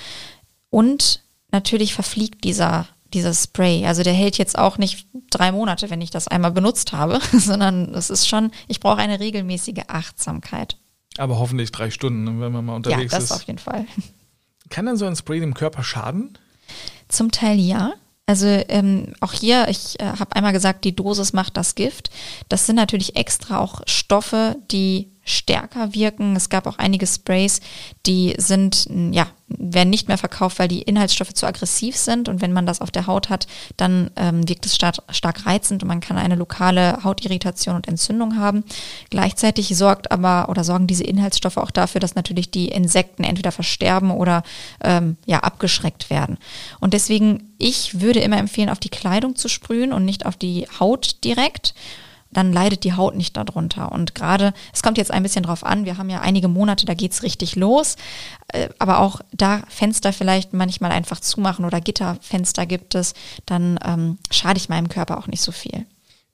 Und 0.70 1.24
natürlich 1.50 1.92
verfliegt 1.94 2.44
dieser 2.44 2.86
dieses 3.14 3.44
Spray. 3.44 3.86
Also 3.86 4.02
der 4.02 4.12
hält 4.12 4.36
jetzt 4.36 4.58
auch 4.58 4.78
nicht 4.78 5.06
drei 5.30 5.52
Monate, 5.52 5.90
wenn 5.90 6.00
ich 6.00 6.10
das 6.10 6.28
einmal 6.28 6.50
benutzt 6.52 6.92
habe, 6.92 7.20
sondern 7.32 7.94
es 7.94 8.10
ist 8.10 8.28
schon, 8.28 8.50
ich 8.68 8.80
brauche 8.80 8.98
eine 8.98 9.20
regelmäßige 9.20 9.84
Achtsamkeit. 9.88 10.76
Aber 11.16 11.38
hoffentlich 11.38 11.72
drei 11.72 11.90
Stunden, 11.90 12.40
wenn 12.40 12.52
man 12.52 12.64
mal 12.64 12.74
unterwegs 12.74 13.04
ist. 13.04 13.12
Ja, 13.12 13.18
das 13.18 13.24
ist. 13.24 13.32
auf 13.32 13.42
jeden 13.44 13.58
Fall. 13.58 13.86
Kann 14.70 14.86
dann 14.86 14.96
so 14.96 15.06
ein 15.06 15.16
Spray 15.16 15.40
dem 15.40 15.54
Körper 15.54 15.84
schaden? 15.84 16.36
Zum 17.08 17.30
Teil 17.30 17.58
ja. 17.58 17.94
Also 18.26 18.46
ähm, 18.46 19.12
auch 19.20 19.32
hier, 19.32 19.68
ich 19.68 20.00
äh, 20.00 20.04
habe 20.04 20.34
einmal 20.34 20.52
gesagt, 20.52 20.84
die 20.84 20.96
Dosis 20.96 21.34
macht 21.34 21.56
das 21.56 21.74
Gift. 21.74 22.10
Das 22.48 22.66
sind 22.66 22.76
natürlich 22.76 23.16
extra 23.16 23.58
auch 23.58 23.82
Stoffe, 23.86 24.56
die 24.70 25.13
stärker 25.24 25.94
wirken. 25.94 26.36
Es 26.36 26.48
gab 26.48 26.66
auch 26.66 26.78
einige 26.78 27.06
Sprays, 27.06 27.60
die 28.06 28.34
sind, 28.38 28.86
ja, 29.10 29.26
werden 29.48 29.90
nicht 29.90 30.08
mehr 30.08 30.18
verkauft, 30.18 30.58
weil 30.58 30.68
die 30.68 30.82
Inhaltsstoffe 30.82 31.34
zu 31.34 31.46
aggressiv 31.46 31.96
sind. 31.96 32.28
Und 32.28 32.40
wenn 32.40 32.52
man 32.52 32.66
das 32.66 32.80
auf 32.80 32.90
der 32.90 33.06
Haut 33.06 33.28
hat, 33.28 33.46
dann 33.76 34.10
ähm, 34.16 34.48
wirkt 34.48 34.66
es 34.66 34.74
stark, 34.74 34.96
stark 35.10 35.46
reizend 35.46 35.82
und 35.82 35.88
man 35.88 36.00
kann 36.00 36.16
eine 36.16 36.34
lokale 36.34 37.04
Hautirritation 37.04 37.76
und 37.76 37.88
Entzündung 37.88 38.36
haben. 38.38 38.64
Gleichzeitig 39.10 39.76
sorgt 39.76 40.10
aber 40.10 40.48
oder 40.48 40.64
sorgen 40.64 40.86
diese 40.86 41.04
Inhaltsstoffe 41.04 41.56
auch 41.56 41.70
dafür, 41.70 42.00
dass 42.00 42.14
natürlich 42.14 42.50
die 42.50 42.68
Insekten 42.68 43.24
entweder 43.24 43.52
versterben 43.52 44.10
oder 44.10 44.42
ähm, 44.82 45.16
ja, 45.26 45.40
abgeschreckt 45.40 46.10
werden. 46.10 46.38
Und 46.80 46.94
deswegen, 46.94 47.54
ich 47.58 48.00
würde 48.00 48.20
immer 48.20 48.38
empfehlen, 48.38 48.70
auf 48.70 48.80
die 48.80 48.88
Kleidung 48.88 49.36
zu 49.36 49.48
sprühen 49.48 49.92
und 49.92 50.04
nicht 50.04 50.26
auf 50.26 50.36
die 50.36 50.66
Haut 50.80 51.22
direkt 51.24 51.74
dann 52.34 52.52
leidet 52.52 52.84
die 52.84 52.92
Haut 52.92 53.16
nicht 53.16 53.36
darunter. 53.36 53.90
Und 53.90 54.14
gerade, 54.14 54.52
es 54.72 54.82
kommt 54.82 54.98
jetzt 54.98 55.10
ein 55.10 55.22
bisschen 55.22 55.44
drauf 55.44 55.64
an, 55.64 55.84
wir 55.86 55.96
haben 55.96 56.10
ja 56.10 56.20
einige 56.20 56.48
Monate, 56.48 56.84
da 56.84 56.94
geht's 56.94 57.22
richtig 57.22 57.56
los. 57.56 57.96
Äh, 58.48 58.68
aber 58.78 58.98
auch 59.00 59.20
da 59.32 59.62
Fenster 59.68 60.12
vielleicht 60.12 60.52
manchmal 60.52 60.92
einfach 60.92 61.20
zumachen 61.20 61.64
oder 61.64 61.80
Gitterfenster 61.80 62.66
gibt 62.66 62.94
es, 62.94 63.14
dann 63.46 63.78
ähm, 63.84 64.18
schade 64.30 64.58
ich 64.58 64.68
meinem 64.68 64.88
Körper 64.88 65.18
auch 65.18 65.26
nicht 65.26 65.42
so 65.42 65.52
viel. 65.52 65.86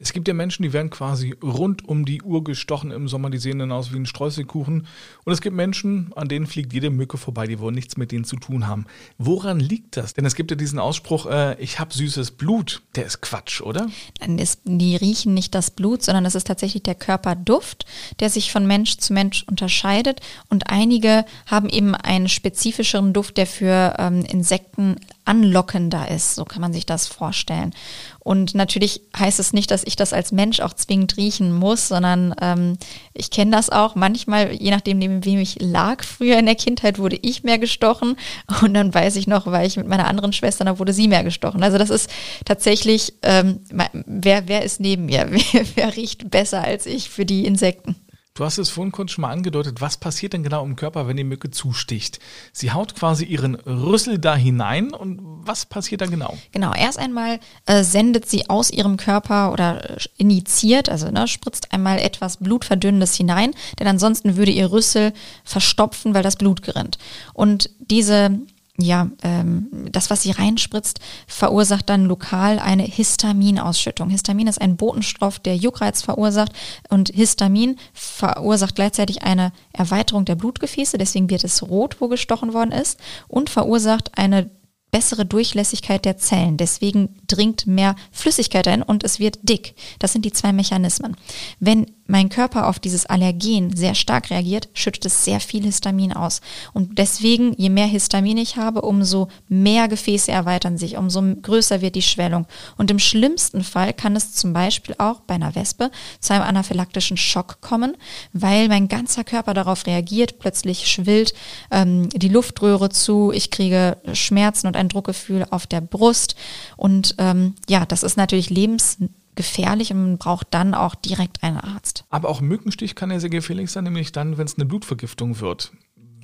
Es 0.02 0.14
gibt 0.14 0.28
ja 0.28 0.34
Menschen, 0.34 0.62
die 0.62 0.72
werden 0.72 0.88
quasi 0.88 1.34
rund 1.42 1.86
um 1.86 2.06
die 2.06 2.22
Uhr 2.22 2.42
gestochen 2.42 2.90
im 2.90 3.06
Sommer, 3.06 3.28
die 3.28 3.36
sehen 3.36 3.58
dann 3.58 3.70
aus 3.70 3.92
wie 3.92 3.96
ein 3.96 4.06
Streuselkuchen. 4.06 4.86
Und 5.24 5.32
es 5.32 5.42
gibt 5.42 5.54
Menschen, 5.54 6.10
an 6.16 6.26
denen 6.26 6.46
fliegt 6.46 6.72
jede 6.72 6.88
Mücke 6.88 7.18
vorbei, 7.18 7.46
die 7.46 7.58
wollen 7.58 7.74
nichts 7.74 7.98
mit 7.98 8.10
denen 8.10 8.24
zu 8.24 8.36
tun 8.36 8.66
haben. 8.66 8.86
Woran 9.18 9.60
liegt 9.60 9.98
das? 9.98 10.14
Denn 10.14 10.24
es 10.24 10.34
gibt 10.34 10.50
ja 10.50 10.56
diesen 10.56 10.78
Ausspruch, 10.78 11.26
äh, 11.26 11.60
ich 11.62 11.78
habe 11.78 11.92
süßes 11.92 12.30
Blut. 12.30 12.80
Der 12.96 13.04
ist 13.04 13.20
Quatsch, 13.20 13.60
oder? 13.60 13.88
Nein, 14.20 14.38
das, 14.38 14.60
die 14.64 14.96
riechen 14.96 15.34
nicht 15.34 15.54
das 15.54 15.70
Blut, 15.70 16.02
sondern 16.02 16.24
es 16.24 16.34
ist 16.34 16.46
tatsächlich 16.46 16.82
der 16.82 16.94
Körperduft, 16.94 17.84
der 18.20 18.30
sich 18.30 18.52
von 18.52 18.66
Mensch 18.66 18.96
zu 18.96 19.12
Mensch 19.12 19.44
unterscheidet. 19.50 20.20
Und 20.48 20.70
einige 20.70 21.26
haben 21.44 21.68
eben 21.68 21.94
einen 21.94 22.28
spezifischeren 22.28 23.12
Duft, 23.12 23.36
der 23.36 23.46
für 23.46 23.96
ähm, 23.98 24.24
Insekten 24.24 24.96
anlockender 25.30 26.10
ist. 26.10 26.34
So 26.34 26.44
kann 26.44 26.60
man 26.60 26.72
sich 26.72 26.86
das 26.86 27.06
vorstellen. 27.06 27.72
Und 28.18 28.56
natürlich 28.56 29.00
heißt 29.16 29.38
es 29.38 29.52
nicht, 29.52 29.70
dass 29.70 29.84
ich 29.84 29.94
das 29.94 30.12
als 30.12 30.32
Mensch 30.32 30.58
auch 30.58 30.72
zwingend 30.72 31.16
riechen 31.16 31.52
muss, 31.52 31.86
sondern 31.86 32.34
ähm, 32.42 32.76
ich 33.14 33.30
kenne 33.30 33.52
das 33.52 33.70
auch. 33.70 33.94
Manchmal, 33.94 34.52
je 34.52 34.72
nachdem, 34.72 34.98
neben 34.98 35.24
wem 35.24 35.38
ich 35.38 35.60
lag 35.60 36.02
früher 36.02 36.36
in 36.38 36.46
der 36.46 36.56
Kindheit, 36.56 36.98
wurde 36.98 37.16
ich 37.22 37.44
mehr 37.44 37.60
gestochen. 37.60 38.16
Und 38.62 38.74
dann 38.74 38.92
weiß 38.92 39.14
ich 39.16 39.28
noch, 39.28 39.46
weil 39.46 39.68
ich 39.68 39.76
mit 39.76 39.86
meiner 39.86 40.08
anderen 40.08 40.32
Schwester, 40.32 40.64
da 40.64 40.80
wurde 40.80 40.92
sie 40.92 41.06
mehr 41.06 41.22
gestochen. 41.22 41.62
Also 41.62 41.78
das 41.78 41.90
ist 41.90 42.10
tatsächlich, 42.44 43.14
ähm, 43.22 43.60
wer, 43.92 44.48
wer 44.48 44.64
ist 44.64 44.80
neben 44.80 45.06
mir? 45.06 45.28
Wer, 45.52 45.64
wer 45.74 45.96
riecht 45.96 46.30
besser 46.30 46.62
als 46.62 46.86
ich 46.86 47.08
für 47.08 47.24
die 47.24 47.46
Insekten? 47.46 47.96
Du 48.40 48.46
hast 48.46 48.56
es 48.56 48.70
vorhin 48.70 48.90
kurz 48.90 49.10
schon 49.10 49.20
mal 49.20 49.32
angedeutet. 49.32 49.82
Was 49.82 49.98
passiert 49.98 50.32
denn 50.32 50.42
genau 50.42 50.64
im 50.64 50.74
Körper, 50.74 51.06
wenn 51.06 51.18
die 51.18 51.24
Mücke 51.24 51.50
zusticht? 51.50 52.20
Sie 52.54 52.72
haut 52.72 52.94
quasi 52.94 53.26
ihren 53.26 53.54
Rüssel 53.54 54.18
da 54.18 54.34
hinein 54.34 54.94
und 54.94 55.20
was 55.20 55.66
passiert 55.66 56.00
da 56.00 56.06
genau? 56.06 56.38
Genau, 56.50 56.72
erst 56.72 56.98
einmal 56.98 57.38
äh, 57.66 57.84
sendet 57.84 58.30
sie 58.30 58.48
aus 58.48 58.70
ihrem 58.70 58.96
Körper 58.96 59.52
oder 59.52 59.90
äh, 59.90 59.98
initiiert, 60.16 60.88
also 60.88 61.10
ne, 61.10 61.28
spritzt 61.28 61.74
einmal 61.74 61.98
etwas 61.98 62.38
Blutverdünnendes 62.38 63.14
hinein, 63.14 63.52
denn 63.78 63.86
ansonsten 63.86 64.38
würde 64.38 64.52
ihr 64.52 64.72
Rüssel 64.72 65.12
verstopfen, 65.44 66.14
weil 66.14 66.22
das 66.22 66.36
Blut 66.36 66.62
gerinnt. 66.62 66.96
Und 67.34 67.68
diese 67.78 68.40
ja, 68.80 69.08
ähm, 69.22 69.68
das, 69.90 70.10
was 70.10 70.22
sie 70.22 70.30
reinspritzt, 70.30 71.00
verursacht 71.26 71.88
dann 71.88 72.06
lokal 72.06 72.58
eine 72.58 72.82
Histaminausschüttung. 72.82 74.10
Histamin 74.10 74.46
ist 74.46 74.60
ein 74.60 74.76
Botenstoff, 74.76 75.38
der 75.38 75.56
Juckreiz 75.56 76.02
verursacht 76.02 76.52
und 76.88 77.10
Histamin 77.10 77.76
verursacht 77.92 78.74
gleichzeitig 78.74 79.22
eine 79.22 79.52
Erweiterung 79.72 80.24
der 80.24 80.34
Blutgefäße, 80.34 80.98
deswegen 80.98 81.30
wird 81.30 81.44
es 81.44 81.62
rot, 81.62 82.00
wo 82.00 82.08
gestochen 82.08 82.52
worden 82.52 82.72
ist 82.72 82.98
und 83.28 83.50
verursacht 83.50 84.16
eine 84.18 84.50
bessere 84.90 85.24
Durchlässigkeit 85.24 86.04
der 86.04 86.16
Zellen. 86.16 86.56
Deswegen 86.56 87.16
dringt 87.26 87.66
mehr 87.66 87.94
Flüssigkeit 88.10 88.66
ein 88.68 88.82
und 88.82 89.04
es 89.04 89.20
wird 89.20 89.38
dick. 89.42 89.74
Das 89.98 90.12
sind 90.12 90.24
die 90.24 90.32
zwei 90.32 90.52
Mechanismen. 90.52 91.16
Wenn 91.60 91.86
mein 92.10 92.28
Körper 92.28 92.66
auf 92.66 92.78
dieses 92.78 93.06
Allergen 93.06 93.74
sehr 93.74 93.94
stark 93.94 94.30
reagiert, 94.30 94.68
schüttet 94.74 95.06
es 95.06 95.24
sehr 95.24 95.40
viel 95.40 95.62
Histamin 95.62 96.12
aus. 96.12 96.40
Und 96.72 96.98
deswegen, 96.98 97.54
je 97.56 97.70
mehr 97.70 97.86
Histamin 97.86 98.36
ich 98.36 98.56
habe, 98.56 98.82
umso 98.82 99.28
mehr 99.48 99.86
Gefäße 99.88 100.30
erweitern 100.30 100.76
sich, 100.76 100.96
umso 100.96 101.22
größer 101.22 101.80
wird 101.80 101.94
die 101.94 102.02
Schwellung. 102.02 102.46
Und 102.76 102.90
im 102.90 102.98
schlimmsten 102.98 103.62
Fall 103.62 103.92
kann 103.92 104.16
es 104.16 104.34
zum 104.34 104.52
Beispiel 104.52 104.96
auch 104.98 105.20
bei 105.20 105.34
einer 105.34 105.54
Wespe 105.54 105.90
zu 106.18 106.34
einem 106.34 106.42
anaphylaktischen 106.42 107.16
Schock 107.16 107.60
kommen, 107.60 107.96
weil 108.32 108.68
mein 108.68 108.88
ganzer 108.88 109.22
Körper 109.22 109.54
darauf 109.54 109.86
reagiert, 109.86 110.40
plötzlich 110.40 110.90
schwillt 110.90 111.32
ähm, 111.70 112.08
die 112.10 112.28
Luftröhre 112.28 112.90
zu, 112.90 113.30
ich 113.32 113.50
kriege 113.50 113.96
Schmerzen 114.12 114.66
und 114.66 114.76
ein 114.76 114.88
Druckgefühl 114.88 115.46
auf 115.50 115.66
der 115.66 115.80
Brust. 115.80 116.34
Und 116.76 117.14
ähm, 117.18 117.54
ja, 117.68 117.86
das 117.86 118.02
ist 118.02 118.16
natürlich 118.16 118.50
lebens 118.50 118.98
gefährlich 119.34 119.92
und 119.92 120.02
man 120.02 120.18
braucht 120.18 120.48
dann 120.50 120.74
auch 120.74 120.94
direkt 120.94 121.42
einen 121.42 121.56
Arzt. 121.58 122.04
Aber 122.10 122.28
auch 122.28 122.40
Mückenstich 122.40 122.94
kann 122.94 123.10
ja 123.10 123.20
sehr 123.20 123.30
gefährlich 123.30 123.70
sein, 123.70 123.84
nämlich 123.84 124.12
dann, 124.12 124.38
wenn 124.38 124.46
es 124.46 124.56
eine 124.56 124.66
Blutvergiftung 124.66 125.40
wird. 125.40 125.72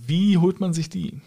Wie 0.07 0.39
holt 0.39 0.61
man 0.61 0.73
sich 0.73 0.89
die? 0.89 1.21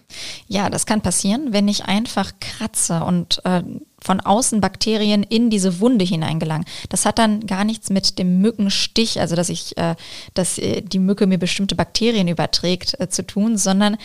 Ja, 0.48 0.69
das 0.69 0.86
kann 0.86 1.01
passieren, 1.01 1.51
wenn 1.51 1.67
ich 1.67 1.86
einfach 1.86 2.31
kratze 2.39 3.03
und 3.03 3.41
äh, 3.43 3.62
von 4.01 4.21
außen 4.21 4.62
Bakterien 4.62 5.24
in 5.24 5.50
diese 5.50 5.81
Wunde 5.81 6.05
hineingelangen. 6.05 6.65
Das 6.88 7.05
hat 7.05 7.19
dann 7.19 7.45
gar 7.45 7.65
nichts 7.65 7.89
mit 7.89 8.17
dem 8.17 8.39
Mückenstich, 8.39 9.19
also 9.19 9.36
dass 9.36 9.50
ich, 9.50 9.77
äh, 9.77 9.95
dass 10.33 10.57
äh, 10.57 10.81
die 10.81 11.00
Mücke 11.00 11.27
mir 11.27 11.38
bestimmte 11.38 11.75
Bakterien 11.75 12.29
überträgt, 12.29 12.98
äh, 13.00 13.09
zu 13.09 13.27
tun, 13.27 13.57
sondern 13.57 13.98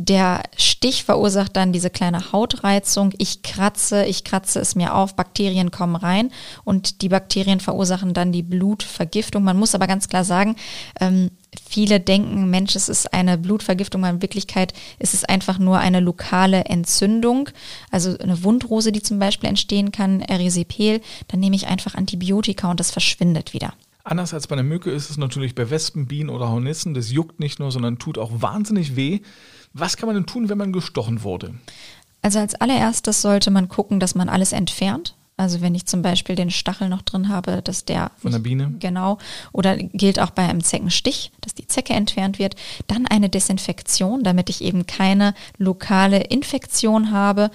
der 0.00 0.44
Stich 0.56 1.02
verursacht 1.02 1.56
dann 1.56 1.72
diese 1.72 1.90
kleine 1.90 2.30
Hautreizung. 2.30 3.12
Ich 3.18 3.42
kratze, 3.42 4.04
ich 4.04 4.22
kratze 4.22 4.60
es 4.60 4.76
mir 4.76 4.94
auf, 4.94 5.16
Bakterien 5.16 5.72
kommen 5.72 5.96
rein 5.96 6.30
und 6.62 7.02
die 7.02 7.08
Bakterien 7.08 7.58
verursachen 7.58 8.14
dann 8.14 8.30
die 8.30 8.44
Blutvergiftung. 8.44 9.42
Man 9.42 9.56
muss 9.56 9.74
aber 9.74 9.88
ganz 9.88 10.08
klar 10.08 10.22
sagen, 10.22 10.54
ähm, 11.00 11.32
viele 11.68 11.98
denken, 11.98 12.48
Mensch, 12.48 12.76
es 12.76 12.88
ist 12.88 13.12
eine 13.12 13.38
Blutvergiftung, 13.38 14.04
aber 14.04 14.14
in 14.14 14.22
Wirklichkeit 14.22 14.72
ist 15.00 15.14
es 15.14 15.24
einfach 15.24 15.58
nur 15.58 15.78
eine 15.78 15.98
lokale 15.98 16.66
Entzündung, 16.66 17.48
also 17.90 18.16
eine 18.18 18.44
Wundrose, 18.44 18.92
die 18.92 19.02
zum 19.02 19.18
Beispiel 19.18 19.48
entstehen 19.48 19.90
kann, 19.90 20.20
Erisipel. 20.20 21.00
Dann 21.26 21.40
nehme 21.40 21.56
ich 21.56 21.66
einfach 21.66 21.96
Antibiotika 21.96 22.70
und 22.70 22.78
das 22.78 22.92
verschwindet 22.92 23.52
wieder. 23.52 23.74
Anders 24.04 24.32
als 24.32 24.46
bei 24.46 24.54
einer 24.54 24.62
Mücke 24.62 24.92
ist 24.92 25.10
es 25.10 25.16
natürlich 25.16 25.56
bei 25.56 25.70
Wespen, 25.70 26.06
Bienen 26.06 26.30
oder 26.30 26.48
Hornissen. 26.48 26.94
Das 26.94 27.10
juckt 27.10 27.40
nicht 27.40 27.58
nur, 27.58 27.72
sondern 27.72 27.98
tut 27.98 28.16
auch 28.16 28.30
wahnsinnig 28.40 28.94
weh. 28.94 29.20
Was 29.72 29.96
kann 29.96 30.06
man 30.06 30.16
denn 30.16 30.26
tun, 30.26 30.48
wenn 30.48 30.58
man 30.58 30.72
gestochen 30.72 31.22
wurde? 31.22 31.54
Also 32.22 32.38
als 32.38 32.54
allererstes 32.54 33.22
sollte 33.22 33.50
man 33.50 33.68
gucken, 33.68 34.00
dass 34.00 34.14
man 34.14 34.28
alles 34.28 34.52
entfernt. 34.52 35.14
Also 35.38 35.60
wenn 35.60 35.76
ich 35.76 35.86
zum 35.86 36.02
Beispiel 36.02 36.34
den 36.34 36.50
Stachel 36.50 36.88
noch 36.88 37.02
drin 37.02 37.28
habe, 37.28 37.62
dass 37.62 37.84
der 37.84 38.10
von 38.16 38.32
der 38.32 38.40
Biene 38.40 38.74
genau 38.80 39.18
oder 39.52 39.76
gilt 39.76 40.18
auch 40.18 40.30
bei 40.30 40.42
einem 40.42 40.64
Zeckenstich, 40.64 41.30
dass 41.40 41.54
die 41.54 41.68
Zecke 41.68 41.92
entfernt 41.92 42.40
wird, 42.40 42.56
dann 42.88 43.06
eine 43.06 43.28
Desinfektion, 43.28 44.24
damit 44.24 44.50
ich 44.50 44.62
eben 44.62 44.86
keine 44.86 45.34
lokale 45.56 46.24
Infektion 46.24 47.12
habe 47.12 47.52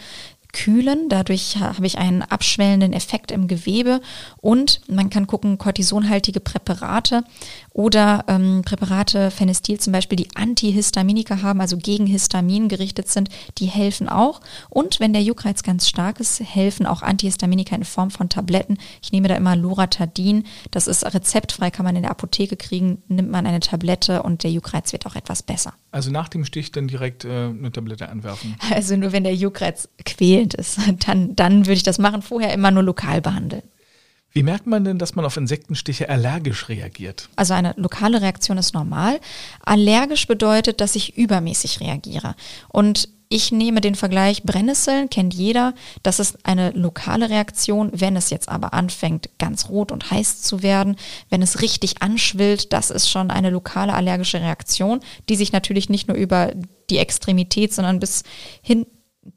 kühlen. 0.54 1.10
Dadurch 1.10 1.58
habe 1.58 1.86
ich 1.86 1.98
einen 1.98 2.22
abschwellenden 2.22 2.94
Effekt 2.94 3.32
im 3.32 3.50
Gewebe 3.50 4.00
und 4.38 4.82
man 4.88 5.10
kann 5.10 5.28
gucken, 5.28 5.58
kortisonhaltige 5.58 6.40
Präparate 6.40 7.24
oder 7.74 8.26
ähm, 8.28 8.62
Präparate, 8.64 9.32
Phenestil 9.32 9.80
zum 9.80 9.94
Beispiel, 9.94 10.16
die 10.16 10.36
Antihistaminika 10.36 11.42
haben, 11.42 11.60
also 11.60 11.78
gegen 11.78 12.06
Histamin 12.06 12.70
gerichtet 12.70 13.10
sind, 13.10 13.30
die 13.58 13.66
helfen 13.66 14.08
auch. 14.08 14.42
Und 14.70 15.00
wenn 15.00 15.14
der 15.14 15.24
Juckreiz 15.24 15.64
ganz 15.64 15.88
stark 15.88 16.20
ist, 16.20 16.40
helfen 16.40 16.86
auch 16.86 17.02
Antihistaminika 17.02 17.76
in 17.76 17.84
Form 17.84 18.12
von 18.12 18.30
Tabletten. 18.30 18.78
Ich 19.02 19.12
nehme 19.12 19.28
da 19.28 19.36
immer 19.36 19.56
Loratadin. 19.56 20.46
Das 20.72 20.88
ist 20.88 21.04
rezeptfrei, 21.04 21.72
kann 21.72 21.86
man 21.86 21.96
in 21.96 22.04
der 22.04 22.12
Apotheke 22.12 22.56
kriegen. 22.56 23.02
Nimmt 23.08 23.32
man 23.32 23.48
eine 23.48 23.60
Tablette 23.60 24.22
und 24.22 24.44
der 24.44 24.52
Juckreiz 24.52 24.94
wird 24.94 25.06
auch 25.08 25.16
etwas 25.16 25.42
besser. 25.42 25.74
Also 25.92 26.12
nach 26.12 26.30
dem 26.30 26.46
Stich 26.46 26.72
dann 26.72 26.88
direkt 26.88 27.26
äh, 27.26 27.48
eine 27.48 27.72
Tablette 27.72 28.10
anwerfen? 28.10 28.56
Also 28.72 28.96
nur 28.96 29.12
wenn 29.12 29.24
der 29.24 29.36
Juckreiz 29.36 29.90
quälend 30.06 30.54
ist, 30.54 30.80
dann, 31.08 31.36
dann 31.36 31.66
würde 31.66 31.74
ich 31.74 31.84
das 31.84 31.98
machen. 31.98 32.22
Vorher 32.22 32.54
immer 32.54 32.72
nur 32.72 32.84
lokal 32.84 33.22
behandeln. 33.22 33.64
Wie 34.34 34.42
merkt 34.42 34.66
man 34.66 34.84
denn, 34.84 34.98
dass 34.98 35.14
man 35.14 35.26
auf 35.26 35.38
Insektenstiche 35.38 36.10
allergisch 36.10 36.68
reagiert? 36.68 37.30
Also 37.36 37.54
eine 37.54 37.76
lokale 37.78 38.22
Reaktion 38.22 38.58
ist 38.58 38.74
normal. 38.74 39.20
Allergisch 39.64 40.26
bedeutet, 40.26 40.82
dass 40.82 40.96
ich 40.96 41.16
übermäßig 41.16 41.80
reagiere. 41.82 42.36
Und 42.70 43.10
ich 43.30 43.52
nehme 43.52 43.80
den 43.80 43.94
Vergleich 43.94 44.42
Brennnesseln, 44.42 45.10
kennt 45.10 45.36
jeder. 45.36 45.76
Das 46.02 46.20
ist 46.20 46.46
eine 46.48 46.72
lokale 46.72 47.30
Reaktion. 47.30 47.92
Wenn 47.94 48.16
es 48.16 48.32
jetzt 48.32 48.50
aber 48.50 48.74
anfängt, 48.74 49.30
ganz 49.38 49.70
rot 49.70 49.92
und 49.92 50.10
heiß 50.10 50.42
zu 50.42 50.64
werden, 50.64 50.96
wenn 51.30 51.44
es 51.44 51.62
richtig 51.62 52.02
anschwillt, 52.02 52.74
das 52.74 52.90
ist 52.90 53.10
schon 53.10 53.30
eine 53.30 53.52
lokale 53.52 53.94
allergische 53.94 54.42
Reaktion, 54.42 55.00
die 55.30 55.36
sich 55.36 55.52
natürlich 55.52 55.90
nicht 55.90 56.08
nur 56.08 56.18
über 56.18 56.54
die 56.90 56.98
Extremität, 56.98 57.72
sondern 57.72 58.00
bis 58.00 58.24
hin 58.64 58.88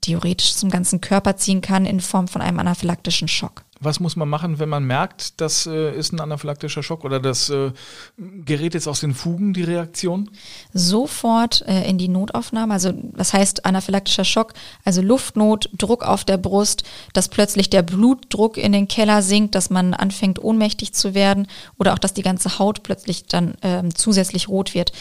theoretisch 0.00 0.54
zum 0.54 0.70
ganzen 0.70 1.00
Körper 1.02 1.36
ziehen 1.36 1.60
kann 1.60 1.84
in 1.84 2.00
Form 2.00 2.28
von 2.28 2.40
einem 2.40 2.58
anaphylaktischen 2.58 3.28
Schock. 3.28 3.65
Was 3.78 4.00
muss 4.00 4.16
man 4.16 4.28
machen, 4.28 4.58
wenn 4.58 4.70
man 4.70 4.84
merkt, 4.84 5.40
das 5.40 5.66
äh, 5.66 5.94
ist 5.94 6.12
ein 6.12 6.20
anaphylaktischer 6.20 6.82
Schock 6.82 7.04
oder 7.04 7.20
das 7.20 7.50
äh, 7.50 7.72
gerät 8.16 8.72
jetzt 8.72 8.88
aus 8.88 9.00
den 9.00 9.14
Fugen, 9.14 9.52
die 9.52 9.64
Reaktion? 9.64 10.30
Sofort 10.72 11.62
äh, 11.66 11.86
in 11.88 11.98
die 11.98 12.08
Notaufnahme. 12.08 12.72
Also 12.72 12.94
was 13.12 13.34
heißt 13.34 13.66
anaphylaktischer 13.66 14.24
Schock? 14.24 14.54
Also 14.84 15.02
Luftnot, 15.02 15.68
Druck 15.76 16.04
auf 16.04 16.24
der 16.24 16.38
Brust, 16.38 16.84
dass 17.12 17.28
plötzlich 17.28 17.68
der 17.68 17.82
Blutdruck 17.82 18.56
in 18.56 18.72
den 18.72 18.88
Keller 18.88 19.20
sinkt, 19.20 19.54
dass 19.54 19.68
man 19.68 19.92
anfängt 19.92 20.42
ohnmächtig 20.42 20.94
zu 20.94 21.14
werden 21.14 21.46
oder 21.78 21.92
auch, 21.92 21.98
dass 21.98 22.14
die 22.14 22.22
ganze 22.22 22.58
Haut 22.58 22.82
plötzlich 22.82 23.26
dann 23.26 23.56
ähm, 23.60 23.94
zusätzlich 23.94 24.48
rot 24.48 24.72
wird. 24.72 24.92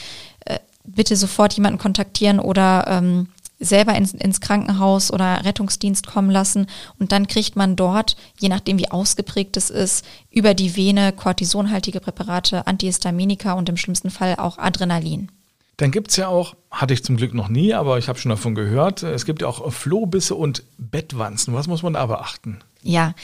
Äh, 0.43 0.59
bitte 0.83 1.15
sofort 1.15 1.53
jemanden 1.53 1.79
kontaktieren 1.79 2.39
oder 2.39 2.85
ähm, 2.89 3.29
selber 3.59 3.95
ins, 3.95 4.13
ins 4.13 4.41
Krankenhaus 4.41 5.11
oder 5.11 5.45
Rettungsdienst 5.45 6.07
kommen 6.07 6.29
lassen 6.29 6.67
und 6.99 7.11
dann 7.11 7.27
kriegt 7.27 7.55
man 7.55 7.75
dort, 7.75 8.17
je 8.39 8.49
nachdem 8.49 8.77
wie 8.77 8.91
ausgeprägt 8.91 9.57
es 9.57 9.69
ist, 9.69 10.05
über 10.29 10.53
die 10.53 10.75
Vene 10.75 11.13
kortisonhaltige 11.13 11.99
Präparate, 11.99 12.67
Antihistaminika 12.67 13.53
und 13.53 13.69
im 13.69 13.77
schlimmsten 13.77 14.09
Fall 14.09 14.35
auch 14.37 14.57
Adrenalin. 14.57 15.31
Dann 15.77 15.91
gibt 15.91 16.11
es 16.11 16.15
ja 16.15 16.29
auch, 16.29 16.55
hatte 16.71 16.93
ich 16.93 17.03
zum 17.03 17.17
Glück 17.17 17.33
noch 17.33 17.49
nie, 17.49 17.73
aber 17.73 17.97
ich 17.97 18.07
habe 18.07 18.17
schon 18.17 18.29
davon 18.29 18.55
gehört, 18.55 19.03
es 19.03 19.25
gibt 19.25 19.41
ja 19.41 19.47
auch 19.47 19.71
Flohbisse 19.73 20.35
und 20.35 20.63
Bettwanzen. 20.77 21.53
Was 21.53 21.67
muss 21.67 21.83
man 21.83 21.93
da 21.93 22.05
beachten? 22.05 22.59
Ja, 22.87 23.15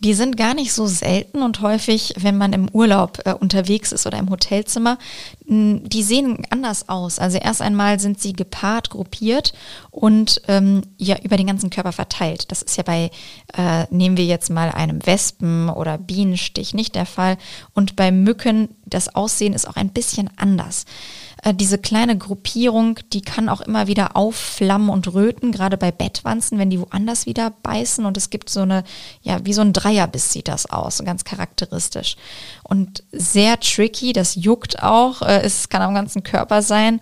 die 0.00 0.12
sind 0.12 0.36
gar 0.36 0.54
nicht 0.54 0.72
so 0.72 0.88
selten 0.88 1.42
und 1.44 1.60
häufig, 1.60 2.14
wenn 2.16 2.36
man 2.36 2.52
im 2.52 2.68
Urlaub 2.68 3.20
äh, 3.24 3.32
unterwegs 3.32 3.92
ist 3.92 4.08
oder 4.08 4.18
im 4.18 4.28
Hotelzimmer, 4.28 4.98
mh, 5.46 5.82
die 5.84 6.02
sehen 6.02 6.44
anders 6.50 6.88
aus. 6.88 7.20
Also 7.20 7.38
erst 7.38 7.62
einmal 7.62 8.00
sind 8.00 8.20
sie 8.20 8.32
gepaart, 8.32 8.90
gruppiert 8.90 9.52
und 9.92 10.42
ähm, 10.48 10.82
ja 10.98 11.16
über 11.22 11.36
den 11.36 11.46
ganzen 11.46 11.70
Körper 11.70 11.92
verteilt. 11.92 12.50
Das 12.50 12.60
ist 12.60 12.76
ja 12.76 12.82
bei, 12.82 13.12
äh, 13.56 13.86
nehmen 13.90 14.16
wir 14.16 14.24
jetzt 14.24 14.50
mal 14.50 14.72
einem 14.72 15.06
Wespen- 15.06 15.70
oder 15.70 15.96
Bienenstich 15.96 16.74
nicht 16.74 16.96
der 16.96 17.06
Fall. 17.06 17.38
Und 17.72 17.94
bei 17.94 18.10
Mücken, 18.10 18.70
das 18.84 19.14
Aussehen 19.14 19.52
ist 19.52 19.68
auch 19.68 19.76
ein 19.76 19.90
bisschen 19.90 20.28
anders. 20.38 20.86
Äh, 21.44 21.54
diese 21.54 21.78
kleine 21.78 22.16
Gruppierung, 22.16 22.98
die 23.12 23.20
kann 23.20 23.48
auch 23.48 23.60
immer 23.60 23.86
wieder 23.86 24.16
aufflammen 24.16 24.88
und 24.88 25.12
röten, 25.12 25.52
gerade 25.52 25.76
bei 25.76 25.92
Bettwanzen, 25.92 26.58
wenn 26.58 26.70
die 26.70 26.80
woanders 26.80 27.26
wieder 27.26 27.50
beißen. 27.62 28.04
Und 28.04 28.16
es 28.16 28.30
gibt 28.30 28.50
so 28.50 28.60
eine, 28.60 28.82
ja, 29.22 29.44
wie 29.44 29.52
so 29.52 29.60
ein 29.60 29.74
Dreierbiss 29.74 30.32
sieht 30.32 30.48
das 30.48 30.66
aus, 30.66 31.02
ganz 31.04 31.24
charakteristisch. 31.24 32.16
Und 32.62 33.04
sehr 33.12 33.60
tricky, 33.60 34.12
das 34.12 34.34
juckt 34.34 34.82
auch, 34.82 35.22
äh, 35.22 35.42
es 35.42 35.68
kann 35.68 35.82
am 35.82 35.94
ganzen 35.94 36.22
Körper 36.22 36.62
sein. 36.62 37.00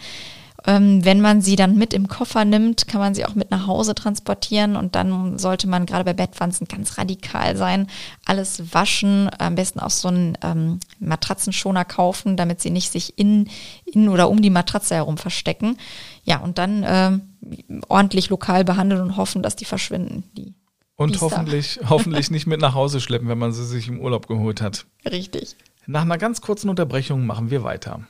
Ähm, 0.67 1.05
wenn 1.05 1.21
man 1.21 1.43
sie 1.43 1.57
dann 1.57 1.77
mit 1.77 1.93
im 1.93 2.09
Koffer 2.09 2.45
nimmt, 2.45 2.87
kann 2.87 3.01
man 3.01 3.15
sie 3.15 3.25
auch 3.25 3.35
mit 3.35 3.51
nach 3.51 3.67
Hause 3.67 3.95
transportieren 3.95 4.77
und 4.77 4.95
dann 4.95 5.39
sollte 5.39 5.67
man 5.67 5.87
gerade 5.87 6.05
bei 6.05 6.13
Bettpflanzen 6.13 6.69
ganz 6.69 6.99
radikal 6.99 7.57
sein. 7.57 7.89
Alles 8.25 8.73
waschen, 8.73 9.31
am 9.39 9.55
besten 9.55 9.81
auch 9.81 9.91
so 9.91 10.09
einen 10.09 10.39
ähm, 10.43 10.81
Matratzenschoner 11.01 11.85
kaufen, 11.85 12.37
damit 12.37 12.61
sie 12.61 12.71
nicht 12.71 12.93
sich 12.93 13.19
in, 13.19 13.49
in 13.85 14.09
oder 14.09 14.29
um 14.29 14.41
die 14.41 14.51
Matratze 14.51 14.95
herum 14.95 15.19
verstecken. 15.19 15.79
Ja, 16.25 16.39
und 16.39 16.59
dann 16.59 16.83
äh, 16.85 17.19
ordentlich 17.89 18.31
lokal 18.31 18.65
behandeln 18.65 19.01
und 19.01 19.17
hoffen, 19.17 19.43
dass 19.43 19.57
die 19.57 19.65
verschwinden. 19.65 20.25
Die 20.37 20.55
und 20.97 21.21
hoffentlich, 21.21 21.81
hoffentlich 21.89 22.31
nicht 22.31 22.47
mit 22.47 22.61
nach 22.61 22.75
Hause 22.75 23.01
schleppen, 23.01 23.29
wenn 23.29 23.39
man 23.39 23.53
sie 23.53 23.65
sich 23.65 23.89
im 23.89 24.01
Urlaub 24.01 24.29
geholt 24.29 24.61
hat. 24.61 24.87
Richtig. 25.11 25.57
Nach 25.87 26.03
einer 26.03 26.19
ganz 26.19 26.41
kurzen 26.41 26.69
Unterbrechung 26.69 27.27
machen 27.27 27.51
wir 27.51 27.65
weiter. 27.65 28.07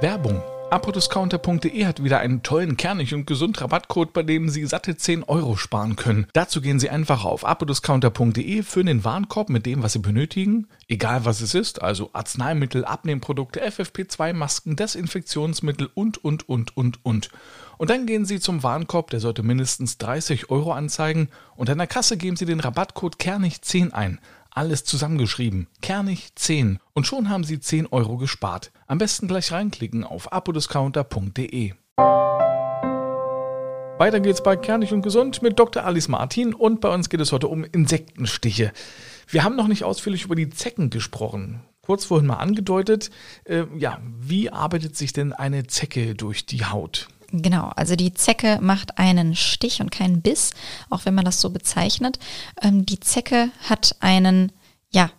Werbung. 0.00 0.42
Apodiscounter.de 0.70 1.84
hat 1.84 2.02
wieder 2.02 2.20
einen 2.20 2.42
tollen, 2.42 2.78
kernig 2.78 3.14
und 3.14 3.26
gesund 3.26 3.60
Rabattcode, 3.60 4.12
bei 4.14 4.22
dem 4.22 4.48
Sie 4.48 4.64
satte 4.64 4.96
10 4.96 5.22
Euro 5.24 5.56
sparen 5.56 5.94
können. 5.94 6.26
Dazu 6.32 6.60
gehen 6.60 6.80
Sie 6.80 6.88
einfach 6.88 7.24
auf 7.24 7.44
apodiscounter.de, 7.44 8.62
füllen 8.62 8.86
den 8.86 9.04
Warenkorb 9.04 9.50
mit 9.50 9.66
dem, 9.66 9.82
was 9.82 9.92
Sie 9.92 9.98
benötigen, 9.98 10.66
egal 10.88 11.26
was 11.26 11.42
es 11.42 11.54
ist, 11.54 11.82
also 11.82 12.10
Arzneimittel, 12.14 12.84
Abnehmprodukte, 12.86 13.62
FFP2-Masken, 13.62 14.74
Desinfektionsmittel 14.74 15.90
und, 15.94 16.24
und, 16.24 16.48
und, 16.48 16.76
und, 16.76 17.04
und. 17.04 17.28
Und 17.76 17.90
dann 17.90 18.06
gehen 18.06 18.24
Sie 18.24 18.40
zum 18.40 18.62
Warenkorb, 18.62 19.10
der 19.10 19.20
sollte 19.20 19.42
mindestens 19.42 19.98
30 19.98 20.50
Euro 20.50 20.72
anzeigen 20.72 21.28
und 21.56 21.68
an 21.70 21.78
der 21.78 21.86
Kasse 21.86 22.16
geben 22.16 22.36
Sie 22.36 22.46
den 22.46 22.60
Rabattcode 22.60 23.16
Kernig10 23.16 23.92
ein 23.92 24.18
alles 24.54 24.84
zusammengeschrieben. 24.84 25.66
Kernig 25.82 26.34
10. 26.34 26.78
Und 26.94 27.06
schon 27.06 27.28
haben 27.28 27.44
Sie 27.44 27.60
10 27.60 27.88
Euro 27.88 28.16
gespart. 28.16 28.72
Am 28.86 28.98
besten 28.98 29.28
gleich 29.28 29.52
reinklicken 29.52 30.04
auf 30.04 30.32
apodiscounter.de. 30.32 31.72
Weiter 33.96 34.18
geht's 34.18 34.42
bei 34.42 34.56
Kernig 34.56 34.92
und 34.92 35.02
Gesund 35.02 35.40
mit 35.40 35.58
Dr. 35.58 35.84
Alice 35.84 36.08
Martin 36.08 36.52
und 36.52 36.80
bei 36.80 36.92
uns 36.92 37.08
geht 37.08 37.20
es 37.20 37.30
heute 37.30 37.46
um 37.46 37.62
Insektenstiche. 37.62 38.72
Wir 39.28 39.44
haben 39.44 39.54
noch 39.54 39.68
nicht 39.68 39.84
ausführlich 39.84 40.24
über 40.24 40.34
die 40.34 40.50
Zecken 40.50 40.90
gesprochen. 40.90 41.60
Kurz 41.80 42.04
vorhin 42.06 42.26
mal 42.26 42.38
angedeutet, 42.38 43.10
äh, 43.44 43.64
ja, 43.76 44.00
wie 44.18 44.50
arbeitet 44.50 44.96
sich 44.96 45.12
denn 45.12 45.32
eine 45.32 45.66
Zecke 45.66 46.14
durch 46.14 46.44
die 46.44 46.64
Haut? 46.64 47.08
Genau, 47.30 47.70
also 47.76 47.96
die 47.96 48.14
Zecke 48.14 48.58
macht 48.60 48.98
einen 48.98 49.34
Stich 49.34 49.80
und 49.80 49.90
keinen 49.90 50.22
Biss, 50.22 50.50
auch 50.90 51.04
wenn 51.04 51.14
man 51.14 51.24
das 51.24 51.40
so 51.40 51.50
bezeichnet. 51.50 52.18
Ähm, 52.62 52.86
die 52.86 53.00
Zecke 53.00 53.50
hat 53.68 53.96
einen, 54.00 54.52
ja, 54.90 55.10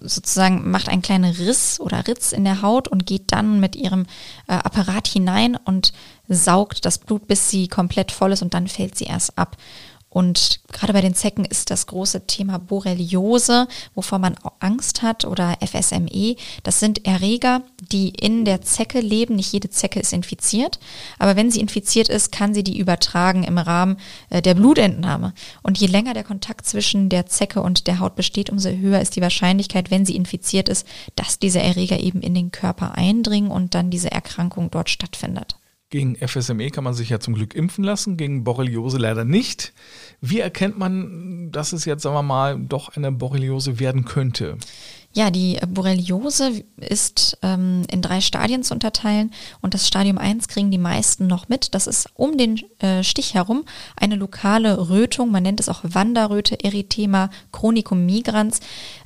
sozusagen 0.00 0.70
macht 0.70 0.88
einen 0.88 1.02
kleinen 1.02 1.32
Riss 1.32 1.78
oder 1.80 2.06
Ritz 2.06 2.32
in 2.32 2.44
der 2.44 2.62
Haut 2.62 2.88
und 2.88 3.06
geht 3.06 3.32
dann 3.32 3.60
mit 3.60 3.76
ihrem 3.76 4.06
äh, 4.48 4.54
Apparat 4.54 5.06
hinein 5.06 5.56
und 5.56 5.92
saugt 6.28 6.84
das 6.84 6.98
Blut, 6.98 7.26
bis 7.26 7.50
sie 7.50 7.68
komplett 7.68 8.10
voll 8.10 8.32
ist 8.32 8.42
und 8.42 8.54
dann 8.54 8.68
fällt 8.68 8.96
sie 8.96 9.04
erst 9.04 9.38
ab. 9.38 9.56
Und 10.12 10.60
gerade 10.70 10.92
bei 10.92 11.00
den 11.00 11.14
Zecken 11.14 11.46
ist 11.46 11.70
das 11.70 11.86
große 11.86 12.26
Thema 12.26 12.58
Borreliose, 12.58 13.66
wovor 13.94 14.18
man 14.18 14.34
Angst 14.60 15.00
hat, 15.00 15.24
oder 15.24 15.56
FSME. 15.64 16.36
Das 16.64 16.80
sind 16.80 17.06
Erreger, 17.06 17.62
die 17.90 18.10
in 18.10 18.44
der 18.44 18.60
Zecke 18.60 19.00
leben. 19.00 19.36
Nicht 19.36 19.54
jede 19.54 19.70
Zecke 19.70 20.00
ist 20.00 20.12
infiziert, 20.12 20.78
aber 21.18 21.34
wenn 21.36 21.50
sie 21.50 21.60
infiziert 21.60 22.10
ist, 22.10 22.30
kann 22.30 22.52
sie 22.52 22.62
die 22.62 22.78
übertragen 22.78 23.42
im 23.42 23.56
Rahmen 23.56 23.96
äh, 24.28 24.42
der 24.42 24.52
Blutentnahme. 24.52 25.32
Und 25.62 25.78
je 25.78 25.86
länger 25.86 26.12
der 26.12 26.24
Kontakt 26.24 26.66
zwischen 26.66 27.08
der 27.08 27.24
Zecke 27.24 27.62
und 27.62 27.86
der 27.86 27.98
Haut 27.98 28.14
besteht, 28.14 28.50
umso 28.50 28.68
höher 28.68 29.00
ist 29.00 29.16
die 29.16 29.22
Wahrscheinlichkeit, 29.22 29.90
wenn 29.90 30.04
sie 30.04 30.16
infiziert 30.16 30.68
ist, 30.68 30.86
dass 31.16 31.38
diese 31.38 31.60
Erreger 31.60 31.98
eben 32.00 32.20
in 32.20 32.34
den 32.34 32.52
Körper 32.52 32.96
eindringen 32.96 33.50
und 33.50 33.74
dann 33.74 33.88
diese 33.88 34.12
Erkrankung 34.12 34.70
dort 34.70 34.90
stattfindet. 34.90 35.56
Gegen 35.92 36.16
FSME 36.16 36.70
kann 36.70 36.84
man 36.84 36.94
sich 36.94 37.10
ja 37.10 37.20
zum 37.20 37.34
Glück 37.34 37.54
impfen 37.54 37.84
lassen, 37.84 38.16
gegen 38.16 38.44
Borreliose 38.44 38.96
leider 38.96 39.26
nicht. 39.26 39.74
Wie 40.22 40.40
erkennt 40.40 40.78
man, 40.78 41.52
dass 41.52 41.74
es 41.74 41.84
jetzt, 41.84 42.02
sagen 42.02 42.16
wir 42.16 42.22
mal, 42.22 42.58
doch 42.58 42.96
eine 42.96 43.12
Borreliose 43.12 43.78
werden 43.78 44.06
könnte? 44.06 44.56
Ja, 45.12 45.30
die 45.30 45.58
Borreliose 45.68 46.64
ist 46.78 47.36
ähm, 47.42 47.82
in 47.90 48.00
drei 48.00 48.22
Stadien 48.22 48.62
zu 48.62 48.72
unterteilen 48.72 49.32
und 49.60 49.74
das 49.74 49.86
Stadium 49.86 50.16
1 50.16 50.48
kriegen 50.48 50.70
die 50.70 50.78
meisten 50.78 51.26
noch 51.26 51.50
mit. 51.50 51.74
Das 51.74 51.86
ist 51.86 52.08
um 52.14 52.38
den 52.38 52.58
äh, 52.78 53.04
Stich 53.04 53.34
herum 53.34 53.66
eine 53.94 54.16
lokale 54.16 54.88
Rötung, 54.88 55.30
man 55.30 55.42
nennt 55.42 55.60
es 55.60 55.68
auch 55.68 55.80
Wanderröte, 55.82 56.64
Erythema 56.64 57.28
chronicum 57.52 58.06
migrans. 58.06 58.60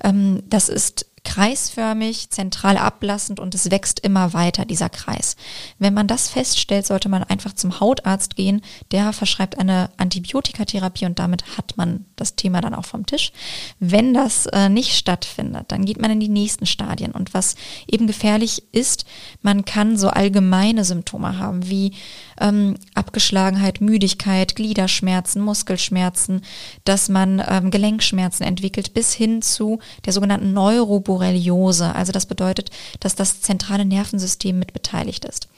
Ähm, 0.05 0.44
das 0.49 0.68
ist 0.68 1.06
kreisförmig, 1.27 2.31
zentral 2.31 2.79
ablassend 2.79 3.41
und 3.41 3.55
es 3.57 3.71
wächst 3.73 3.99
immer 3.99 4.33
weiter, 4.33 4.65
dieser 4.65 4.89
Kreis. 4.89 5.35
Wenn 5.81 5.93
man 5.93 6.07
das 6.07 6.29
feststellt, 6.29 6.87
sollte 6.87 7.09
man 7.09 7.25
einfach 7.25 7.53
zum 7.53 7.81
Hautarzt 7.81 8.37
gehen. 8.37 8.62
Der 8.93 9.12
verschreibt 9.12 9.59
eine 9.59 9.91
Antibiotikatherapie 9.97 11.05
und 11.05 11.19
damit 11.19 11.59
hat 11.59 11.77
man 11.77 12.05
das 12.15 12.37
Thema 12.37 12.61
dann 12.61 12.75
auch 12.75 12.85
vom 12.85 13.07
Tisch. 13.07 13.33
Wenn 13.81 14.15
das 14.15 14.47
äh, 14.47 14.69
nicht 14.69 14.97
stattfindet, 14.97 15.65
dann 15.69 15.85
geht 15.85 16.01
man 16.01 16.12
in 16.12 16.21
die 16.21 16.29
nächsten 16.29 16.65
Stadien. 16.65 17.11
Und 17.11 17.35
was 17.35 17.57
eben 17.89 18.07
gefährlich 18.07 18.62
ist, 18.71 19.05
man 19.43 19.65
kann 19.65 19.97
so 19.97 20.09
allgemeine 20.09 20.85
Symptome 20.85 21.39
haben 21.39 21.69
wie 21.69 21.93
ähm, 22.41 22.77
Abgeschlagenheit, 22.95 23.81
Müdigkeit, 23.81 24.55
Gliederschmerzen, 24.55 25.43
Muskelschmerzen, 25.43 26.43
dass 26.85 27.09
man 27.09 27.43
ähm, 27.49 27.73
Gelenkschmerzen 27.73 28.47
entwickelt, 28.47 28.95
bis 28.95 29.12
hin 29.12 29.43
zu 29.43 29.81
der 30.05 30.12
sogenannten 30.12 30.53
Neuroborreliose. 31.16 31.94
Also 31.94 32.12
das 32.12 32.26
bedeutet, 32.26 32.70
dass 33.00 33.14
das 33.14 33.40
zentrale 33.40 33.85
Nervensystem 33.85 34.59
mit 34.59 34.72
beteiligt 34.72 35.24
ist. 35.24 35.48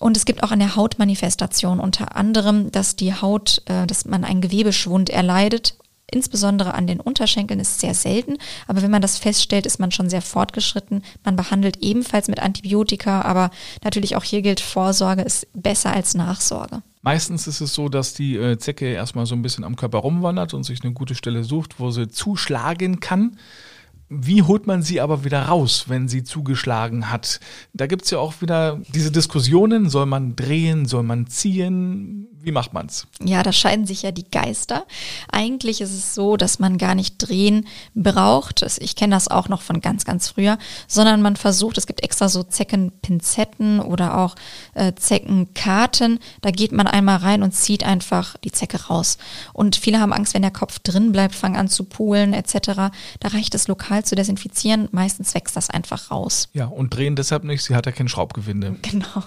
Und 0.00 0.16
es 0.16 0.24
gibt 0.24 0.42
auch 0.42 0.50
eine 0.50 0.74
Hautmanifestation, 0.74 1.78
unter 1.78 2.16
anderem, 2.16 2.72
dass 2.72 2.96
die 2.96 3.14
Haut, 3.14 3.62
äh, 3.66 3.86
dass 3.86 4.04
man 4.04 4.24
einen 4.24 4.40
Gewebeschwund 4.40 5.10
erleidet 5.10 5.76
insbesondere 6.10 6.74
an 6.74 6.86
den 6.86 7.00
Unterschenkeln 7.00 7.60
ist 7.60 7.80
sehr 7.80 7.94
selten, 7.94 8.36
aber 8.68 8.82
wenn 8.82 8.90
man 8.90 9.02
das 9.02 9.18
feststellt, 9.18 9.66
ist 9.66 9.80
man 9.80 9.90
schon 9.90 10.08
sehr 10.08 10.22
fortgeschritten. 10.22 11.02
Man 11.24 11.34
behandelt 11.34 11.78
ebenfalls 11.80 12.28
mit 12.28 12.40
Antibiotika, 12.40 13.22
aber 13.22 13.50
natürlich 13.82 14.14
auch 14.14 14.22
hier 14.22 14.42
gilt, 14.42 14.60
Vorsorge 14.60 15.22
ist 15.22 15.48
besser 15.54 15.92
als 15.92 16.14
Nachsorge. 16.14 16.82
Meistens 17.02 17.46
ist 17.46 17.60
es 17.60 17.74
so, 17.74 17.88
dass 17.88 18.14
die 18.14 18.36
äh, 18.36 18.58
Zecke 18.58 18.86
erstmal 18.86 19.26
so 19.26 19.34
ein 19.34 19.42
bisschen 19.42 19.64
am 19.64 19.76
Körper 19.76 19.98
rumwandert 19.98 20.54
und 20.54 20.64
sich 20.64 20.82
eine 20.84 20.92
gute 20.92 21.14
Stelle 21.14 21.44
sucht, 21.44 21.80
wo 21.80 21.90
sie 21.90 22.08
zuschlagen 22.08 23.00
kann. 23.00 23.36
Wie 24.08 24.42
holt 24.42 24.66
man 24.66 24.82
sie 24.82 25.00
aber 25.00 25.24
wieder 25.24 25.42
raus, 25.42 25.86
wenn 25.88 26.08
sie 26.08 26.24
zugeschlagen 26.24 27.10
hat? 27.10 27.40
Da 27.72 27.86
gibt 27.86 28.04
es 28.04 28.10
ja 28.10 28.18
auch 28.18 28.42
wieder 28.42 28.80
diese 28.88 29.10
Diskussionen, 29.10 29.88
soll 29.88 30.06
man 30.06 30.36
drehen, 30.36 30.86
soll 30.86 31.02
man 31.02 31.26
ziehen? 31.26 32.28
Wie 32.42 32.52
macht 32.52 32.74
man's? 32.74 33.06
Ja, 33.24 33.42
da 33.42 33.52
scheiden 33.52 33.86
sich 33.86 34.02
ja 34.02 34.12
die 34.12 34.28
Geister. 34.30 34.84
Eigentlich 35.32 35.80
ist 35.80 35.94
es 35.94 36.14
so, 36.14 36.36
dass 36.36 36.58
man 36.58 36.76
gar 36.76 36.94
nicht 36.94 37.16
drehen 37.16 37.66
braucht. 37.94 38.60
Ich 38.80 38.96
kenne 38.96 39.14
das 39.16 39.28
auch 39.28 39.48
noch 39.48 39.62
von 39.62 39.80
ganz, 39.80 40.04
ganz 40.04 40.28
früher, 40.28 40.58
sondern 40.86 41.22
man 41.22 41.36
versucht, 41.36 41.78
es 41.78 41.86
gibt 41.86 42.02
extra 42.02 42.28
so 42.28 42.42
Zeckenpinzetten 42.42 43.80
oder 43.80 44.18
auch 44.18 44.34
äh, 44.74 44.92
Zeckenkarten. 44.94 46.18
Da 46.42 46.50
geht 46.50 46.72
man 46.72 46.86
einmal 46.86 47.16
rein 47.16 47.42
und 47.42 47.52
zieht 47.52 47.82
einfach 47.82 48.36
die 48.44 48.52
Zecke 48.52 48.88
raus. 48.88 49.16
Und 49.54 49.76
viele 49.76 50.00
haben 50.00 50.12
Angst, 50.12 50.34
wenn 50.34 50.42
der 50.42 50.50
Kopf 50.50 50.80
drin 50.80 51.12
bleibt, 51.12 51.34
fangen 51.34 51.56
an 51.56 51.68
zu 51.68 51.84
poolen 51.84 52.34
etc. 52.34 52.92
Da 53.20 53.28
reicht 53.28 53.54
es 53.54 53.68
lokal 53.68 53.93
zu 54.02 54.14
desinfizieren. 54.14 54.88
Meistens 54.92 55.34
wächst 55.34 55.56
das 55.56 55.70
einfach 55.70 56.10
raus. 56.10 56.48
Ja, 56.52 56.66
und 56.66 56.94
drehen 56.96 57.16
deshalb 57.16 57.44
nicht. 57.44 57.62
Sie 57.62 57.74
hat 57.74 57.86
ja 57.86 57.92
kein 57.92 58.08
Schraubgewinde. 58.08 58.76
Genau. 58.82 59.22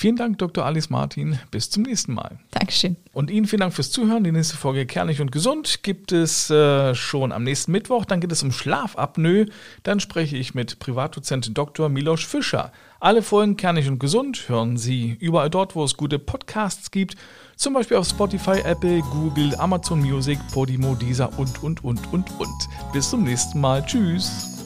Vielen 0.00 0.16
Dank, 0.16 0.38
Dr. 0.38 0.64
Alice 0.64 0.88
Martin. 0.88 1.38
Bis 1.50 1.68
zum 1.68 1.82
nächsten 1.82 2.14
Mal. 2.14 2.38
Dankeschön. 2.52 2.96
Und 3.12 3.30
Ihnen 3.30 3.46
vielen 3.46 3.60
Dank 3.60 3.74
fürs 3.74 3.90
Zuhören. 3.90 4.24
Die 4.24 4.32
nächste 4.32 4.56
Folge 4.56 4.86
Kernig 4.86 5.20
und 5.20 5.30
Gesund 5.30 5.82
gibt 5.82 6.10
es 6.10 6.48
äh, 6.48 6.94
schon 6.94 7.32
am 7.32 7.42
nächsten 7.42 7.70
Mittwoch. 7.70 8.06
Dann 8.06 8.18
geht 8.18 8.32
es 8.32 8.42
um 8.42 8.50
Schlafapnoe. 8.50 9.48
Dann 9.82 10.00
spreche 10.00 10.38
ich 10.38 10.54
mit 10.54 10.78
Privatdozent 10.78 11.50
Dr. 11.52 11.90
Miloš 11.90 12.26
Fischer. 12.26 12.72
Alle 12.98 13.20
Folgen 13.20 13.58
Kernig 13.58 13.88
und 13.88 13.98
Gesund 13.98 14.48
hören 14.48 14.78
Sie 14.78 15.18
überall 15.20 15.50
dort, 15.50 15.76
wo 15.76 15.84
es 15.84 15.98
gute 15.98 16.18
Podcasts 16.18 16.90
gibt. 16.90 17.16
Zum 17.56 17.74
Beispiel 17.74 17.98
auf 17.98 18.08
Spotify, 18.08 18.60
Apple, 18.64 19.02
Google, 19.02 19.54
Amazon 19.56 20.00
Music, 20.00 20.38
Podimo, 20.50 20.94
Deezer 20.94 21.30
und, 21.38 21.62
und, 21.62 21.84
und, 21.84 22.10
und, 22.10 22.40
und. 22.40 22.68
Bis 22.94 23.10
zum 23.10 23.24
nächsten 23.24 23.60
Mal. 23.60 23.84
Tschüss. 23.84 24.64